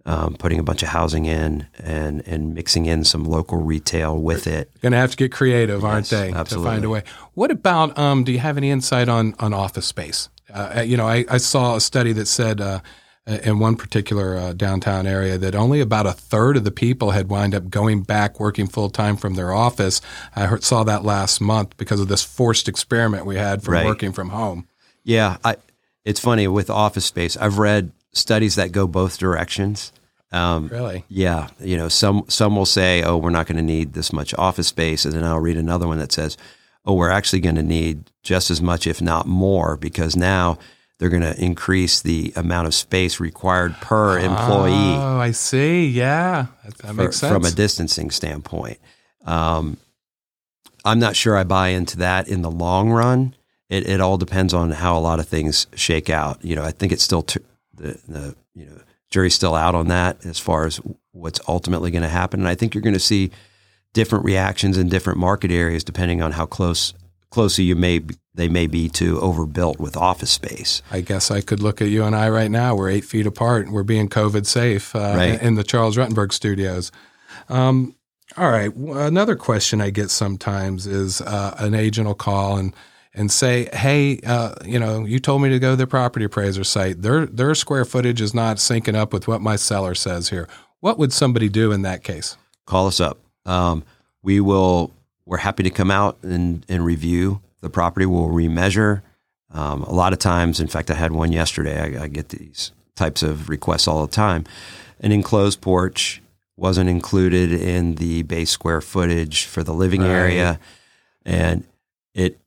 um, 0.05 0.35
putting 0.35 0.59
a 0.59 0.63
bunch 0.63 0.83
of 0.83 0.89
housing 0.89 1.27
in 1.27 1.65
and, 1.79 2.27
and 2.27 2.53
mixing 2.53 2.87
in 2.87 3.05
some 3.05 3.23
local 3.23 3.57
retail 3.57 4.17
with 4.17 4.47
it. 4.47 4.69
Going 4.81 4.91
to 4.91 4.97
have 4.97 5.11
to 5.11 5.15
get 5.17 5.31
creative, 5.31 5.85
aren't 5.85 6.11
yes, 6.11 6.21
they, 6.21 6.33
absolutely. 6.33 6.71
to 6.71 6.75
find 6.75 6.83
a 6.83 6.89
way. 6.89 7.03
What 7.35 7.51
about, 7.51 7.97
um, 7.97 8.25
do 8.25 8.33
you 8.33 8.39
have 8.39 8.57
any 8.57 8.69
insight 8.69 9.07
on, 9.07 9.33
on 9.39 9.53
office 9.53 9.85
space? 9.85 10.27
Uh, 10.53 10.81
you 10.81 10.97
know, 10.97 11.07
I, 11.07 11.25
I, 11.29 11.37
saw 11.37 11.75
a 11.75 11.81
study 11.81 12.13
that 12.13 12.27
said 12.27 12.61
uh, 12.61 12.81
in 13.25 13.59
one 13.59 13.75
particular 13.75 14.35
uh, 14.35 14.53
downtown 14.53 15.05
area 15.05 15.37
that 15.37 15.55
only 15.55 15.79
about 15.79 16.05
a 16.05 16.11
third 16.11 16.57
of 16.57 16.63
the 16.63 16.71
people 16.71 17.11
had 17.11 17.29
wind 17.29 17.53
up 17.53 17.69
going 17.69 18.01
back 18.01 18.39
working 18.39 18.67
full 18.67 18.89
time 18.89 19.15
from 19.15 19.35
their 19.35 19.53
office. 19.53 20.01
I 20.35 20.45
heard, 20.45 20.63
saw 20.63 20.83
that 20.83 21.03
last 21.03 21.39
month 21.39 21.77
because 21.77 21.99
of 21.99 22.07
this 22.07 22.23
forced 22.23 22.67
experiment 22.67 23.25
we 23.25 23.35
had 23.35 23.63
from 23.63 23.75
right. 23.75 23.85
working 23.85 24.11
from 24.11 24.29
home. 24.29 24.67
Yeah, 25.03 25.37
I, 25.43 25.57
it's 26.03 26.19
funny 26.19 26.47
with 26.47 26.69
office 26.69 27.05
space. 27.05 27.37
I've 27.37 27.57
read 27.57 27.91
studies 28.13 28.55
that 28.55 28.71
go 28.71 28.87
both 28.87 29.17
directions. 29.17 29.91
Um, 30.31 30.69
really? 30.69 31.05
Yeah. 31.09 31.49
You 31.59 31.77
know, 31.77 31.89
some 31.89 32.23
some 32.27 32.55
will 32.55 32.65
say, 32.65 33.03
"Oh, 33.03 33.17
we're 33.17 33.31
not 33.31 33.47
going 33.47 33.57
to 33.57 33.63
need 33.63 33.93
this 33.93 34.13
much 34.13 34.33
office 34.35 34.67
space," 34.67 35.03
and 35.03 35.13
then 35.13 35.23
I'll 35.23 35.39
read 35.39 35.57
another 35.57 35.87
one 35.87 35.99
that 35.99 36.11
says, 36.11 36.37
oh, 36.85 36.93
we're 36.93 37.09
actually 37.09 37.39
going 37.39 37.55
to 37.55 37.63
need 37.63 38.11
just 38.23 38.51
as 38.51 38.61
much, 38.61 38.87
if 38.87 39.01
not 39.01 39.27
more, 39.27 39.77
because 39.77 40.15
now 40.15 40.57
they're 40.97 41.09
going 41.09 41.21
to 41.23 41.43
increase 41.43 42.01
the 42.01 42.31
amount 42.35 42.67
of 42.67 42.75
space 42.75 43.19
required 43.19 43.73
per 43.81 44.19
employee. 44.19 44.95
Oh, 44.95 45.17
I 45.17 45.31
see. 45.31 45.87
Yeah, 45.87 46.47
that, 46.63 46.77
that 46.77 46.87
for, 46.87 46.93
makes 46.93 47.17
sense 47.17 47.33
from 47.33 47.45
a 47.45 47.51
distancing 47.51 48.11
standpoint. 48.11 48.79
Um, 49.25 49.77
I'm 50.85 50.99
not 50.99 51.15
sure 51.15 51.35
I 51.35 51.43
buy 51.43 51.69
into 51.69 51.97
that 51.97 52.27
in 52.27 52.41
the 52.41 52.51
long 52.51 52.91
run. 52.91 53.35
It, 53.69 53.87
it 53.87 54.01
all 54.01 54.17
depends 54.17 54.53
on 54.53 54.71
how 54.71 54.97
a 54.97 54.99
lot 54.99 55.19
of 55.19 55.27
things 55.27 55.67
shake 55.75 56.09
out. 56.09 56.43
You 56.43 56.55
know, 56.55 56.63
I 56.63 56.71
think 56.71 56.91
it's 56.91 57.03
still 57.03 57.23
t- 57.23 57.39
the, 57.73 57.99
the 58.07 58.35
you 58.53 58.65
know 58.65 58.81
jury's 59.09 59.33
still 59.33 59.55
out 59.55 59.75
on 59.75 59.87
that 59.87 60.25
as 60.25 60.39
far 60.39 60.65
as 60.65 60.79
what's 61.11 61.39
ultimately 61.47 61.91
going 61.91 62.03
to 62.03 62.09
happen. 62.09 62.41
And 62.41 62.49
I 62.49 62.55
think 62.55 62.73
you're 62.73 62.81
going 62.81 62.93
to 62.93 62.99
see 62.99 63.31
different 63.93 64.25
reactions 64.25 64.77
in 64.77 64.89
different 64.89 65.19
market 65.19 65.51
areas 65.51 65.83
depending 65.83 66.21
on 66.21 66.31
how 66.31 66.45
close 66.45 66.93
closer 67.29 67.61
you 67.61 67.75
may 67.75 68.01
they 68.33 68.47
may 68.47 68.67
be 68.67 68.87
to 68.87 69.19
overbuilt 69.19 69.79
with 69.79 69.97
office 69.97 70.31
space. 70.31 70.81
I 70.89 71.01
guess 71.01 71.31
I 71.31 71.41
could 71.41 71.61
look 71.61 71.81
at 71.81 71.89
you 71.89 72.03
and 72.03 72.15
I 72.15 72.29
right 72.29 72.51
now. 72.51 72.75
We're 72.75 72.89
eight 72.89 73.03
feet 73.03 73.25
apart. 73.25 73.69
We're 73.69 73.83
being 73.83 74.07
COVID 74.07 74.45
safe 74.45 74.95
uh, 74.95 75.13
right. 75.17 75.41
in 75.41 75.55
the 75.55 75.63
Charles 75.63 75.97
Rutenberg 75.97 76.31
studios. 76.31 76.91
Um, 77.49 77.95
all 78.37 78.49
right. 78.49 78.73
Another 78.73 79.35
question 79.35 79.81
I 79.81 79.89
get 79.89 80.09
sometimes 80.09 80.87
is 80.87 81.19
uh, 81.21 81.55
an 81.57 81.73
agent 81.73 82.07
will 82.07 82.15
call 82.15 82.57
and 82.57 82.73
and 83.13 83.29
say, 83.29 83.67
"Hey, 83.73 84.21
uh, 84.25 84.55
you 84.63 84.79
know, 84.79 85.03
you 85.03 85.19
told 85.19 85.41
me 85.41 85.49
to 85.49 85.59
go 85.59 85.71
to 85.71 85.75
the 85.75 85.87
property 85.87 86.23
appraiser 86.23 86.63
site. 86.63 87.01
Their 87.01 87.25
their 87.25 87.53
square 87.55 87.83
footage 87.83 88.21
is 88.21 88.33
not 88.33 88.57
syncing 88.57 88.95
up 88.95 89.11
with 89.11 89.27
what 89.27 89.41
my 89.41 89.57
seller 89.57 89.95
says 89.95 90.29
here." 90.29 90.47
What 90.79 90.97
would 90.97 91.13
somebody 91.13 91.47
do 91.47 91.71
in 91.71 91.83
that 91.83 92.03
case? 92.03 92.37
Call 92.65 92.87
us 92.87 92.99
up. 92.99 93.19
Um, 93.45 93.83
we 94.23 94.39
will. 94.39 94.91
We're 95.25 95.37
happy 95.37 95.63
to 95.63 95.69
come 95.69 95.91
out 95.91 96.17
and, 96.23 96.65
and 96.67 96.83
review 96.83 97.41
the 97.61 97.69
property. 97.69 98.05
We'll 98.05 98.27
remeasure. 98.27 99.01
Um, 99.53 99.83
a 99.83 99.93
lot 99.93 100.13
of 100.13 100.19
times, 100.19 100.59
in 100.59 100.67
fact, 100.67 100.89
I 100.89 100.95
had 100.95 101.11
one 101.11 101.31
yesterday. 101.31 101.97
I, 101.97 102.03
I 102.03 102.07
get 102.07 102.29
these 102.29 102.71
types 102.95 103.21
of 103.23 103.47
requests 103.49 103.87
all 103.87 104.05
the 104.05 104.11
time. 104.11 104.45
An 104.99 105.11
enclosed 105.11 105.61
porch 105.61 106.21
wasn't 106.57 106.89
included 106.89 107.51
in 107.53 107.95
the 107.95 108.23
base 108.23 108.49
square 108.49 108.81
footage 108.81 109.45
for 109.45 109.63
the 109.63 109.73
living 109.73 110.01
Right. 110.01 110.09
area, 110.09 110.59
and 111.25 111.63
it 112.13 112.37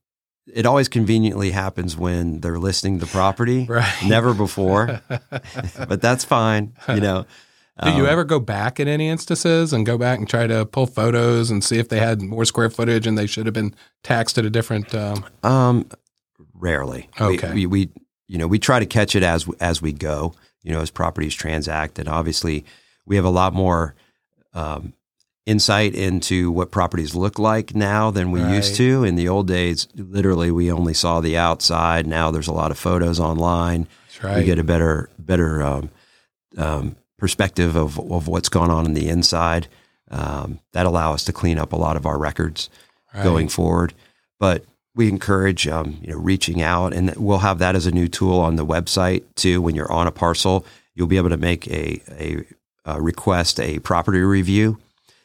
it 0.52 0.66
always 0.66 0.88
conveniently 0.88 1.52
happens 1.52 1.96
when 1.96 2.40
they're 2.40 2.58
listing 2.58 2.98
the 2.98 3.06
property. 3.06 3.64
Right. 3.66 3.92
Never 4.06 4.34
before, 4.34 5.00
but 5.88 6.02
that's 6.02 6.24
fine. 6.24 6.74
You 6.88 7.00
know. 7.00 7.26
Do 7.82 7.90
you 7.90 8.04
Um, 8.04 8.06
ever 8.10 8.22
go 8.22 8.38
back 8.38 8.78
in 8.78 8.86
any 8.86 9.08
instances 9.08 9.72
and 9.72 9.84
go 9.84 9.98
back 9.98 10.18
and 10.20 10.28
try 10.28 10.46
to 10.46 10.64
pull 10.64 10.86
photos 10.86 11.50
and 11.50 11.64
see 11.64 11.78
if 11.78 11.88
they 11.88 11.98
had 11.98 12.22
more 12.22 12.44
square 12.44 12.70
footage 12.70 13.04
and 13.06 13.18
they 13.18 13.26
should 13.26 13.46
have 13.46 13.52
been 13.54 13.74
taxed 14.04 14.38
at 14.38 14.44
a 14.44 14.50
different? 14.50 14.94
Um, 14.94 15.24
Um, 15.42 15.86
rarely. 16.54 17.08
We- 17.18 17.26
Okay. 17.26 17.52
We, 17.52 17.66
we, 17.66 17.88
you 18.28 18.38
know, 18.38 18.46
we 18.46 18.58
try 18.60 18.78
to 18.78 18.86
catch 18.86 19.16
it 19.16 19.22
as 19.24 19.46
as 19.60 19.82
we 19.82 19.92
go. 19.92 20.34
You 20.62 20.72
know, 20.72 20.80
as 20.80 20.90
properties 20.90 21.34
transact, 21.34 21.98
and 21.98 22.08
obviously, 22.08 22.64
we 23.06 23.16
have 23.16 23.24
a 23.24 23.30
lot 23.30 23.52
more 23.52 23.94
um, 24.54 24.94
insight 25.44 25.94
into 25.94 26.50
what 26.50 26.70
properties 26.70 27.14
look 27.14 27.38
like 27.38 27.74
now 27.74 28.10
than 28.10 28.30
we 28.30 28.40
used 28.40 28.76
to. 28.76 29.04
In 29.04 29.14
the 29.16 29.28
old 29.28 29.46
days, 29.46 29.88
literally, 29.94 30.50
we 30.50 30.70
only 30.72 30.94
saw 30.94 31.20
the 31.20 31.36
outside. 31.36 32.06
Now 32.06 32.30
there's 32.30 32.46
a 32.48 32.52
lot 32.52 32.70
of 32.70 32.78
photos 32.78 33.20
online. 33.20 33.88
that's 34.06 34.22
right. 34.24 34.38
We 34.38 34.44
get 34.44 34.58
a 34.58 34.64
better 34.64 35.10
better 35.18 35.60
um, 35.62 35.90
um, 36.56 36.96
perspective 37.18 37.76
of 37.76 37.98
of 38.10 38.28
what's 38.28 38.48
going 38.48 38.70
on 38.70 38.86
in 38.86 38.94
the 38.94 39.08
inside. 39.08 39.68
Um, 40.10 40.60
that 40.72 40.86
allow 40.86 41.12
us 41.14 41.24
to 41.24 41.32
clean 41.32 41.58
up 41.58 41.72
a 41.72 41.76
lot 41.76 41.96
of 41.96 42.06
our 42.06 42.18
records 42.18 42.68
Right. 43.14 43.22
going 43.24 43.48
forward. 43.48 43.94
But 44.40 44.64
we 44.94 45.08
encourage 45.08 45.66
um, 45.68 45.98
you 46.02 46.10
know 46.12 46.18
reaching 46.18 46.60
out, 46.62 46.92
and 46.92 47.14
we'll 47.16 47.38
have 47.38 47.58
that 47.60 47.74
as 47.76 47.86
a 47.86 47.90
new 47.92 48.08
tool 48.08 48.38
on 48.40 48.56
the 48.56 48.66
website 48.66 49.22
too. 49.36 49.62
When 49.62 49.74
you're 49.74 49.90
on 49.90 50.06
a 50.06 50.12
parcel, 50.12 50.66
you'll 50.94 51.06
be 51.06 51.16
able 51.16 51.30
to 51.30 51.36
make 51.36 51.66
a 51.68 52.00
a, 52.10 52.44
a 52.84 53.00
request 53.00 53.58
a 53.60 53.78
property 53.78 54.18
review, 54.20 54.78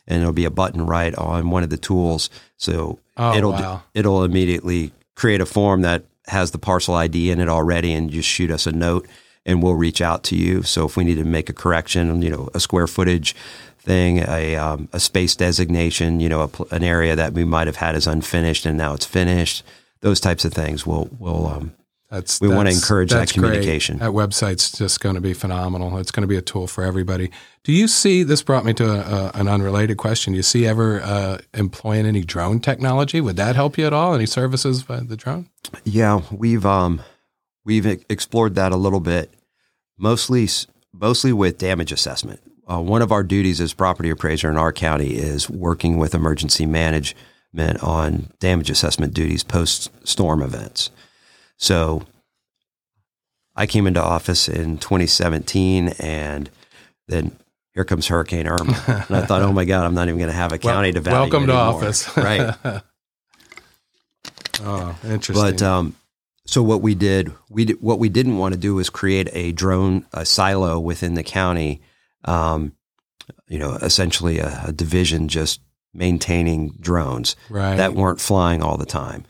and 0.07 0.21
it'll 0.21 0.33
be 0.33 0.45
a 0.45 0.49
button 0.51 0.85
right 0.85 1.13
on 1.15 1.49
one 1.49 1.63
of 1.63 1.69
the 1.69 1.77
tools. 1.77 2.29
So 2.57 2.99
Oh, 3.17 3.35
it'll 3.35 3.51
wow. 3.51 3.83
it'll 3.93 4.23
immediately 4.23 4.91
create 5.15 5.41
a 5.41 5.45
form 5.45 5.81
that 5.81 6.03
has 6.27 6.51
the 6.51 6.57
parcel 6.59 6.93
ID 6.95 7.31
in 7.31 7.39
it 7.41 7.49
already, 7.49 7.91
and 7.91 8.09
just 8.09 8.29
shoot 8.29 8.49
us 8.51 8.65
a 8.67 8.71
note, 8.71 9.07
and 9.49 9.63
we'll 9.63 9.75
reach 9.75 10.01
out 10.01 10.23
to 10.25 10.35
you. 10.35 10.63
So 10.63 10.85
if 10.85 10.95
we 10.95 11.03
need 11.03 11.15
to 11.15 11.25
make 11.25 11.49
a 11.49 11.53
correction, 11.53 12.21
you 12.21 12.29
know, 12.29 12.49
a 12.53 12.59
square 12.59 12.87
footage 12.87 13.35
thing, 13.79 14.19
a 14.19 14.55
um, 14.55 14.87
a 14.93 14.99
space 14.99 15.35
designation, 15.35 16.19
you 16.19 16.29
know, 16.29 16.47
pl- 16.47 16.67
an 16.71 16.83
area 16.83 17.15
that 17.15 17.33
we 17.33 17.43
might 17.45 17.67
have 17.67 17.77
had 17.77 17.95
as 17.95 18.07
unfinished 18.07 18.65
and 18.65 18.77
now 18.77 18.93
it's 18.93 19.05
finished, 19.05 19.63
those 20.01 20.19
types 20.19 20.45
of 20.45 20.53
things. 20.53 20.85
We'll 20.85 21.09
we'll 21.19 21.47
um, 21.47 21.73
That's 22.11 22.39
we 22.41 22.47
wanna 22.47 22.71
encourage 22.71 23.09
that 23.11 23.19
that's 23.19 23.31
great. 23.31 23.47
communication. 23.47 23.97
That 23.99 24.11
website's 24.11 24.71
just 24.77 24.99
going 24.99 25.15
to 25.15 25.21
be 25.21 25.33
phenomenal. 25.33 25.97
It's 25.97 26.11
going 26.11 26.23
to 26.23 26.27
be 26.27 26.37
a 26.37 26.41
tool 26.41 26.67
for 26.67 26.83
everybody. 26.83 27.29
Do 27.63 27.71
you 27.71 27.87
see? 27.87 28.23
This 28.23 28.41
brought 28.43 28.65
me 28.65 28.73
to 28.73 28.85
a, 28.85 28.99
a, 28.99 29.31
an 29.39 29.47
unrelated 29.47 29.97
question. 29.97 30.33
Do 30.33 30.37
you 30.37 30.43
see 30.43 30.65
ever 30.67 31.01
uh, 31.01 31.37
employing 31.53 32.05
any 32.05 32.23
drone 32.23 32.59
technology? 32.59 33.21
Would 33.21 33.35
that 33.37 33.55
help 33.55 33.77
you 33.77 33.85
at 33.87 33.93
all? 33.93 34.13
Any 34.13 34.25
services 34.25 34.83
by 34.83 34.99
the 35.01 35.17
drone? 35.17 35.49
Yeah, 35.83 36.21
we've 36.31 36.65
um, 36.65 37.01
we've 37.65 37.85
explored 38.09 38.55
that 38.55 38.71
a 38.71 38.77
little 38.77 39.01
bit, 39.01 39.29
mostly 39.99 40.47
mostly 40.93 41.33
with 41.33 41.57
damage 41.57 41.91
assessment. 41.91 42.41
Uh, 42.67 42.81
one 42.81 43.01
of 43.01 43.11
our 43.11 43.23
duties 43.23 43.59
as 43.59 43.73
property 43.73 44.09
appraiser 44.09 44.49
in 44.49 44.57
our 44.57 44.71
county 44.71 45.15
is 45.15 45.49
working 45.49 45.97
with 45.97 46.13
emergency 46.13 46.65
management 46.65 47.83
on 47.83 48.29
damage 48.39 48.69
assessment 48.69 49.13
duties 49.13 49.43
post 49.43 49.91
storm 50.07 50.41
events. 50.41 50.91
So, 51.57 52.03
I 53.55 53.65
came 53.65 53.87
into 53.87 54.01
office 54.01 54.47
in 54.47 54.77
2017, 54.77 55.89
and 55.99 56.49
then 57.07 57.35
here 57.73 57.83
comes 57.83 58.07
Hurricane 58.07 58.47
Irma, 58.47 59.05
and 59.09 59.17
I 59.17 59.25
thought, 59.25 59.41
oh 59.41 59.51
my 59.51 59.65
God, 59.65 59.85
I'm 59.85 59.93
not 59.93 60.07
even 60.07 60.17
going 60.17 60.29
to 60.29 60.35
have 60.35 60.53
a 60.53 60.57
county 60.57 60.93
to 60.93 61.01
value 61.01 61.29
Welcome 61.31 61.47
to 61.47 61.53
office. 61.53 62.15
right? 62.15 62.55
oh, 64.61 64.97
interesting. 65.03 65.33
But 65.33 65.61
um, 65.61 65.95
so 66.49 66.63
what 66.63 66.81
we 66.81 66.95
did, 66.95 67.31
we 67.49 67.65
did, 67.65 67.81
what 67.81 67.99
we 67.99 68.09
didn't 68.09 68.37
want 68.37 68.55
to 68.55 68.59
do 68.59 68.75
was 68.75 68.89
create 68.89 69.29
a 69.33 69.51
drone 69.51 70.05
a 70.13 70.25
silo 70.25 70.79
within 70.79 71.13
the 71.13 71.23
county. 71.23 71.81
Um, 72.25 72.73
you 73.47 73.59
know, 73.59 73.75
essentially 73.75 74.39
a, 74.39 74.63
a 74.65 74.71
division 74.71 75.27
just 75.27 75.61
maintaining 75.93 76.69
drones 76.79 77.35
right. 77.49 77.75
that 77.75 77.93
weren't 77.93 78.19
flying 78.19 78.63
all 78.63 78.77
the 78.77 78.85
time. 78.85 79.25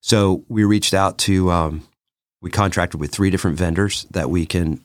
So 0.00 0.44
we 0.48 0.64
reached 0.64 0.92
out 0.92 1.18
to, 1.18 1.50
um, 1.52 1.86
we 2.42 2.50
contracted 2.50 3.00
with 3.00 3.12
three 3.12 3.30
different 3.30 3.58
vendors 3.58 4.04
that 4.10 4.28
we 4.28 4.44
can 4.44 4.84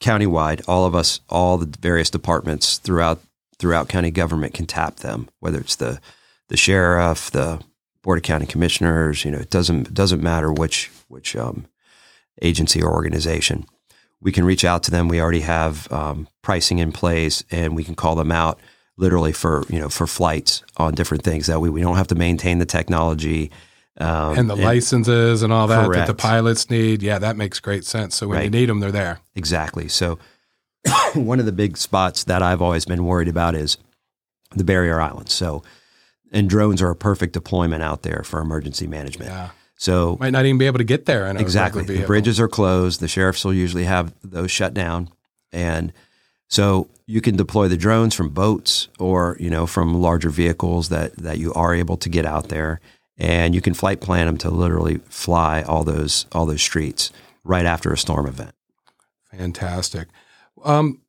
countywide. 0.00 0.62
All 0.68 0.84
of 0.84 0.94
us, 0.94 1.20
all 1.30 1.56
the 1.56 1.78
various 1.80 2.10
departments 2.10 2.78
throughout 2.78 3.20
throughout 3.58 3.88
county 3.88 4.10
government 4.10 4.54
can 4.54 4.66
tap 4.66 4.96
them. 4.96 5.28
Whether 5.40 5.58
it's 5.60 5.76
the 5.76 6.00
the 6.48 6.56
sheriff, 6.56 7.30
the 7.30 7.60
board 8.08 8.16
of 8.16 8.22
county 8.22 8.46
commissioners, 8.46 9.22
you 9.22 9.30
know, 9.30 9.36
it 9.36 9.50
doesn't 9.50 9.92
doesn't 9.92 10.22
matter 10.22 10.50
which 10.50 10.90
which 11.08 11.36
um, 11.36 11.66
agency 12.40 12.80
or 12.82 12.90
organization. 12.90 13.66
We 14.22 14.32
can 14.32 14.44
reach 14.46 14.64
out 14.64 14.82
to 14.84 14.90
them. 14.90 15.08
We 15.08 15.20
already 15.20 15.42
have 15.42 15.92
um, 15.92 16.26
pricing 16.40 16.78
in 16.78 16.90
place, 16.90 17.44
and 17.50 17.76
we 17.76 17.84
can 17.84 17.94
call 17.94 18.14
them 18.14 18.32
out 18.32 18.60
literally 18.96 19.32
for 19.32 19.66
you 19.68 19.78
know 19.78 19.90
for 19.90 20.06
flights 20.06 20.62
on 20.78 20.94
different 20.94 21.22
things. 21.22 21.48
That 21.48 21.60
way, 21.60 21.68
we 21.68 21.82
don't 21.82 21.96
have 21.96 22.06
to 22.06 22.14
maintain 22.14 22.60
the 22.60 22.64
technology. 22.64 23.50
Um, 23.98 24.38
and 24.38 24.48
the 24.48 24.56
licenses 24.56 25.42
and 25.42 25.52
all 25.52 25.66
that 25.66 25.92
that 25.92 26.06
the 26.06 26.14
pilots 26.14 26.70
need. 26.70 27.02
Yeah, 27.02 27.18
that 27.18 27.36
makes 27.36 27.60
great 27.60 27.84
sense. 27.84 28.16
So 28.16 28.26
when 28.26 28.42
you 28.42 28.48
need 28.48 28.70
them, 28.70 28.80
they're 28.80 28.90
there. 28.90 29.20
Exactly. 29.34 29.88
So, 29.88 30.18
one 31.12 31.40
of 31.40 31.44
the 31.44 31.52
big 31.52 31.76
spots 31.76 32.24
that 32.24 32.42
I've 32.42 32.62
always 32.62 32.86
been 32.86 33.04
worried 33.04 33.28
about 33.28 33.54
is 33.54 33.76
the 34.56 34.64
barrier 34.64 34.98
islands. 34.98 35.34
So, 35.34 35.62
and 36.32 36.48
drones 36.48 36.82
are 36.82 36.90
a 36.90 36.96
perfect 36.96 37.32
deployment 37.32 37.82
out 37.82 38.02
there 38.02 38.22
for 38.24 38.40
emergency 38.40 38.86
management. 38.86 39.30
Yeah, 39.30 39.50
So, 39.76 40.16
might 40.20 40.30
not 40.30 40.44
even 40.44 40.58
be 40.58 40.66
able 40.66 40.78
to 40.78 40.84
get 40.84 41.06
there. 41.06 41.26
Exactly, 41.36 41.82
the 41.82 42.04
bridges 42.06 42.38
are 42.40 42.48
closed. 42.48 43.00
The 43.00 43.08
sheriffs 43.08 43.44
will 43.44 43.54
usually 43.54 43.84
have 43.84 44.12
those 44.22 44.50
shut 44.50 44.74
down, 44.74 45.10
and 45.52 45.92
so 46.48 46.88
you 47.06 47.20
can 47.20 47.36
deploy 47.36 47.68
the 47.68 47.76
drones 47.76 48.14
from 48.14 48.30
boats 48.30 48.88
or 48.98 49.36
you 49.40 49.50
know 49.50 49.66
from 49.66 49.94
larger 50.00 50.30
vehicles 50.30 50.88
that 50.88 51.14
that 51.16 51.38
you 51.38 51.52
are 51.54 51.74
able 51.74 51.96
to 51.98 52.08
get 52.08 52.26
out 52.26 52.48
there, 52.48 52.80
and 53.16 53.54
you 53.54 53.60
can 53.60 53.74
flight 53.74 54.00
plan 54.00 54.26
them 54.26 54.38
to 54.38 54.50
literally 54.50 54.98
fly 55.08 55.62
all 55.62 55.84
those 55.84 56.26
all 56.32 56.46
those 56.46 56.62
streets 56.62 57.10
right 57.44 57.66
after 57.66 57.92
a 57.92 57.98
storm 57.98 58.26
event. 58.26 58.52
Fantastic. 59.30 60.08
Um, 60.64 61.00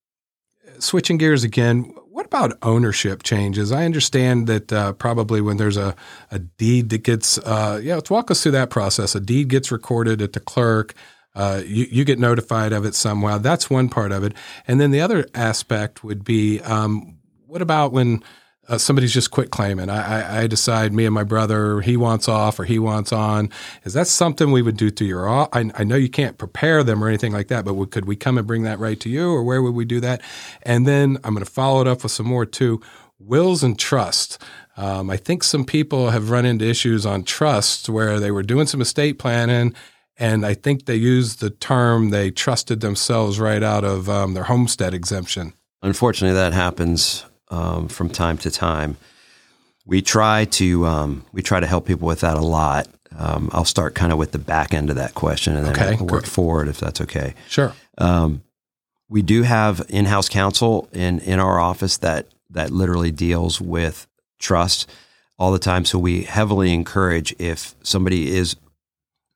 switching 0.80 1.18
gears 1.18 1.44
again, 1.44 1.94
what 2.20 2.26
about 2.26 2.58
ownership 2.64 3.24
changes? 3.24 3.72
I 3.72 3.86
understand 3.86 4.48
that 4.48 4.74
uh, 4.74 4.92
probably 4.92 5.40
when 5.40 5.56
there's 5.56 5.78
a, 5.78 5.96
a 6.32 6.40
deed 6.40 6.90
that 6.90 7.04
gets, 7.04 7.38
uh, 7.38 7.80
yeah, 7.82 7.96
let's 7.96 8.10
walk 8.10 8.30
us 8.30 8.44
through 8.44 8.52
that 8.52 8.70
process. 8.70 9.16
A 9.16 9.22
deed 9.22 9.48
gets 9.48 9.72
recorded 9.72 10.22
at 10.22 10.34
the 10.34 10.42
clerk. 10.42 10.94
Uh, 11.34 11.62
you, 11.66 11.88
you 11.90 12.04
get 12.04 12.20
notified 12.20 12.74
of 12.74 12.84
it 12.84 12.94
somehow. 12.94 13.38
That's 13.38 13.70
one 13.70 13.88
part 13.88 14.12
of 14.12 14.26
it. 14.26 14.34
And 14.68 14.82
then 14.82 14.92
the 14.92 15.00
other 15.00 15.28
aspect 15.34 16.04
would 16.04 16.26
be 16.26 16.60
um, 16.60 17.20
what 17.46 17.62
about 17.62 17.94
when 17.94 18.22
uh, 18.70 18.78
somebody's 18.78 19.14
just 19.14 19.32
quit 19.32 19.52
claiming? 19.52 19.90
I, 19.90 20.22
I, 20.22 20.42
I 20.42 20.48
decide, 20.48 20.94
me 20.94 21.06
and 21.06 21.14
my 21.14 21.24
brother, 21.24 21.82
he 21.82 21.98
wants 21.98 22.28
off 22.30 22.60
or 22.60 22.66
he 22.66 22.80
wants 22.80 23.12
on. 23.12 23.50
Is 23.84 23.94
that 23.94 24.08
something 24.08 24.52
we 24.52 24.62
would 24.62 24.78
do 24.78 24.90
to 24.92 25.06
your? 25.06 25.28
I 25.28 25.84
know 25.84 25.96
you 25.96 26.10
can't 26.10 26.38
prepare 26.38 26.84
them 26.84 27.04
or 27.04 27.08
anything 27.08 27.34
like 27.34 27.48
that, 27.50 27.66
but 27.66 27.74
would, 27.74 27.92
could 27.92 28.06
we 28.06 28.16
come 28.16 28.38
and 28.38 28.48
bring 28.48 28.64
that 28.64 28.80
right 28.80 29.00
to 29.00 29.10
you, 29.10 29.30
or 29.32 29.44
where 29.44 29.62
would 29.62 29.76
we 29.76 29.86
do 29.86 30.00
that? 30.00 30.22
And 30.64 30.88
then 30.88 31.18
I'm 31.24 31.34
going 31.34 31.46
to 31.46 31.52
follow 31.52 31.82
it 31.82 31.88
up 31.88 32.04
with 32.04 32.12
some 32.12 32.28
more 32.28 32.46
too. 32.46 32.82
Wills 33.20 33.64
and 33.64 33.78
trust. 33.78 34.42
Um, 34.78 35.10
I 35.10 35.18
think 35.18 35.44
some 35.44 35.66
people 35.66 36.12
have 36.12 36.30
run 36.30 36.46
into 36.46 36.66
issues 36.66 37.06
on 37.06 37.24
trust 37.24 37.90
where 37.90 38.18
they 38.20 38.32
were 38.32 38.44
doing 38.44 38.66
some 38.66 38.80
estate 38.80 39.20
planning, 39.20 39.74
and 40.18 40.46
I 40.46 40.54
think 40.54 40.86
they 40.86 40.96
used 40.96 41.42
the 41.42 41.50
term 41.50 42.12
they 42.12 42.32
trusted 42.32 42.80
themselves 42.80 43.40
right 43.40 43.62
out 43.62 43.84
of 43.84 44.10
um, 44.10 44.36
their 44.36 44.46
homestead 44.46 44.94
exemption. 44.94 45.54
Unfortunately, 45.82 46.36
that 46.36 46.54
happens 46.54 47.26
um, 47.50 47.88
from 47.88 48.10
time 48.10 48.38
to 48.40 48.52
time. 48.52 48.98
We 49.86 50.02
try 50.02 50.46
to 50.46 50.86
um, 50.86 51.26
we 51.32 51.42
try 51.42 51.60
to 51.60 51.68
help 51.68 51.86
people 51.86 52.08
with 52.08 52.22
that 52.22 52.38
a 52.38 52.42
lot. 52.42 52.88
Um, 53.18 53.50
I'll 53.54 53.66
start 53.66 53.96
kind 53.96 54.12
of 54.12 54.20
with 54.20 54.32
the 54.32 54.40
back 54.40 54.74
end 54.74 54.90
of 54.90 54.96
that 54.98 55.16
question 55.16 55.58
and 55.58 55.66
then 55.66 55.74
Okay, 55.74 55.96
we'll 55.96 56.08
work 56.08 56.26
forward 56.26 56.68
if 56.68 56.80
that's 56.80 57.02
okay. 57.02 57.34
Sure. 57.48 57.74
Um, 57.98 58.44
we 59.10 59.24
do 59.24 59.42
have 59.42 59.84
in-house 59.90 60.30
counsel 60.30 60.88
in 60.94 61.20
in 61.20 61.40
our 61.40 61.60
office 61.60 61.98
that 61.98 62.28
that 62.52 62.72
literally 62.72 63.12
deals 63.12 63.60
with 63.60 64.08
trust 64.38 64.90
all 65.38 65.52
the 65.52 65.60
time. 65.60 65.86
So 65.86 65.98
we 65.98 66.24
heavily 66.24 66.74
encourage 66.74 67.34
if 67.40 67.76
somebody 67.82 68.36
is 68.36 68.56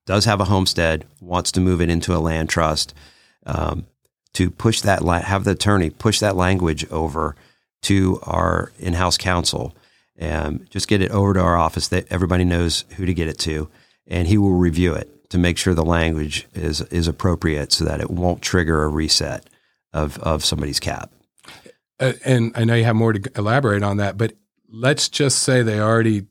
does 0.06 0.26
have 0.26 0.42
a 0.42 0.46
homestead, 0.46 1.06
wants 1.22 1.52
to 1.54 1.62
move 1.62 1.82
it 1.82 1.90
into 1.90 2.14
a 2.16 2.20
land 2.20 2.50
trust, 2.50 2.94
um, 3.46 3.86
to 4.34 4.50
push 4.50 4.82
that, 4.82 5.02
have 5.02 5.46
the 5.46 5.52
attorney 5.52 5.90
push 5.90 6.20
that 6.20 6.36
language 6.36 6.86
over 6.92 7.36
to 7.84 8.20
our 8.24 8.72
in-house 8.80 9.18
counsel 9.18 9.76
and 10.18 10.70
just 10.70 10.88
get 10.88 11.02
it 11.02 11.12
over 11.12 11.34
to 11.34 11.40
our 11.40 11.58
office 11.58 11.88
that 11.90 12.06
everybody 12.12 12.44
knows 12.44 12.86
who 12.98 13.06
to 13.06 13.14
get 13.14 13.28
it 13.28 13.38
to, 13.40 13.70
and 14.08 14.28
he 14.28 14.38
will 14.38 14.54
review 14.54 14.94
it 14.94 15.30
to 15.30 15.38
make 15.38 15.58
sure 15.58 15.74
the 15.74 15.84
language 15.84 16.48
is 16.54 16.82
is 16.84 17.08
appropriate 17.08 17.72
so 17.72 17.86
that 17.86 18.00
it 18.00 18.12
won't 18.12 18.42
trigger 18.42 18.84
a 18.84 18.88
reset 18.90 19.50
of 19.92 20.18
of 20.20 20.46
somebody's 20.46 20.80
cap. 20.80 21.12
Uh, 22.00 22.14
and 22.26 22.52
I 22.56 22.64
know 22.66 22.76
you 22.76 22.84
have 22.84 22.96
more 22.96 23.14
to 23.14 23.32
elaborate 23.38 23.84
on 23.84 23.98
that, 23.98 24.18
but 24.18 24.34
let's 24.70 25.10
just 25.10 25.40
say 25.40 25.62
they 25.64 25.80
already 25.80 26.26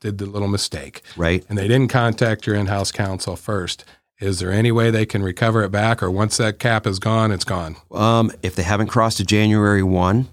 did 0.00 0.18
the 0.18 0.26
little 0.26 0.48
mistake, 0.48 1.02
Right? 1.16 1.44
and 1.48 1.56
they 1.56 1.68
didn't 1.68 1.88
contact 1.88 2.46
your 2.46 2.56
in-house 2.56 2.90
counsel 2.90 3.36
first. 3.36 3.84
Is 4.20 4.38
there 4.40 4.50
any 4.52 4.72
way 4.72 4.90
they 4.90 5.06
can 5.06 5.22
recover 5.22 5.62
it 5.64 5.70
back, 5.70 6.02
or 6.02 6.10
once 6.10 6.36
that 6.38 6.58
cap 6.58 6.86
is 6.86 6.98
gone, 6.98 7.30
it's 7.32 7.44
gone? 7.44 7.76
Um, 7.92 8.30
if 8.42 8.54
they 8.56 8.62
haven't 8.62 8.88
crossed 8.88 9.16
to 9.18 9.24
January 9.24 9.82
one, 9.82 10.28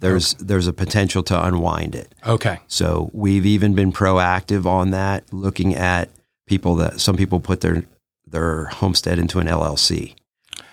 there's 0.00 0.34
there's 0.34 0.66
a 0.66 0.72
potential 0.72 1.22
to 1.24 1.44
unwind 1.46 1.94
it. 1.94 2.14
Okay, 2.26 2.58
So 2.66 3.10
we've 3.12 3.46
even 3.46 3.74
been 3.74 3.92
proactive 3.92 4.66
on 4.66 4.90
that, 4.90 5.32
looking 5.32 5.74
at 5.74 6.10
people 6.46 6.76
that 6.76 7.00
some 7.00 7.16
people 7.16 7.40
put 7.40 7.60
their 7.60 7.84
their 8.26 8.66
homestead 8.66 9.18
into 9.18 9.38
an 9.38 9.46
LLC, 9.46 10.14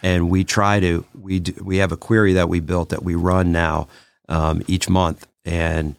and 0.01 0.29
we 0.29 0.43
try 0.43 0.79
to 0.79 1.05
we 1.19 1.39
do, 1.39 1.53
we 1.63 1.77
have 1.77 1.91
a 1.91 1.97
query 1.97 2.33
that 2.33 2.49
we 2.49 2.59
built 2.59 2.89
that 2.89 3.03
we 3.03 3.15
run 3.15 3.51
now 3.51 3.87
um, 4.29 4.61
each 4.67 4.89
month, 4.89 5.27
and 5.45 5.95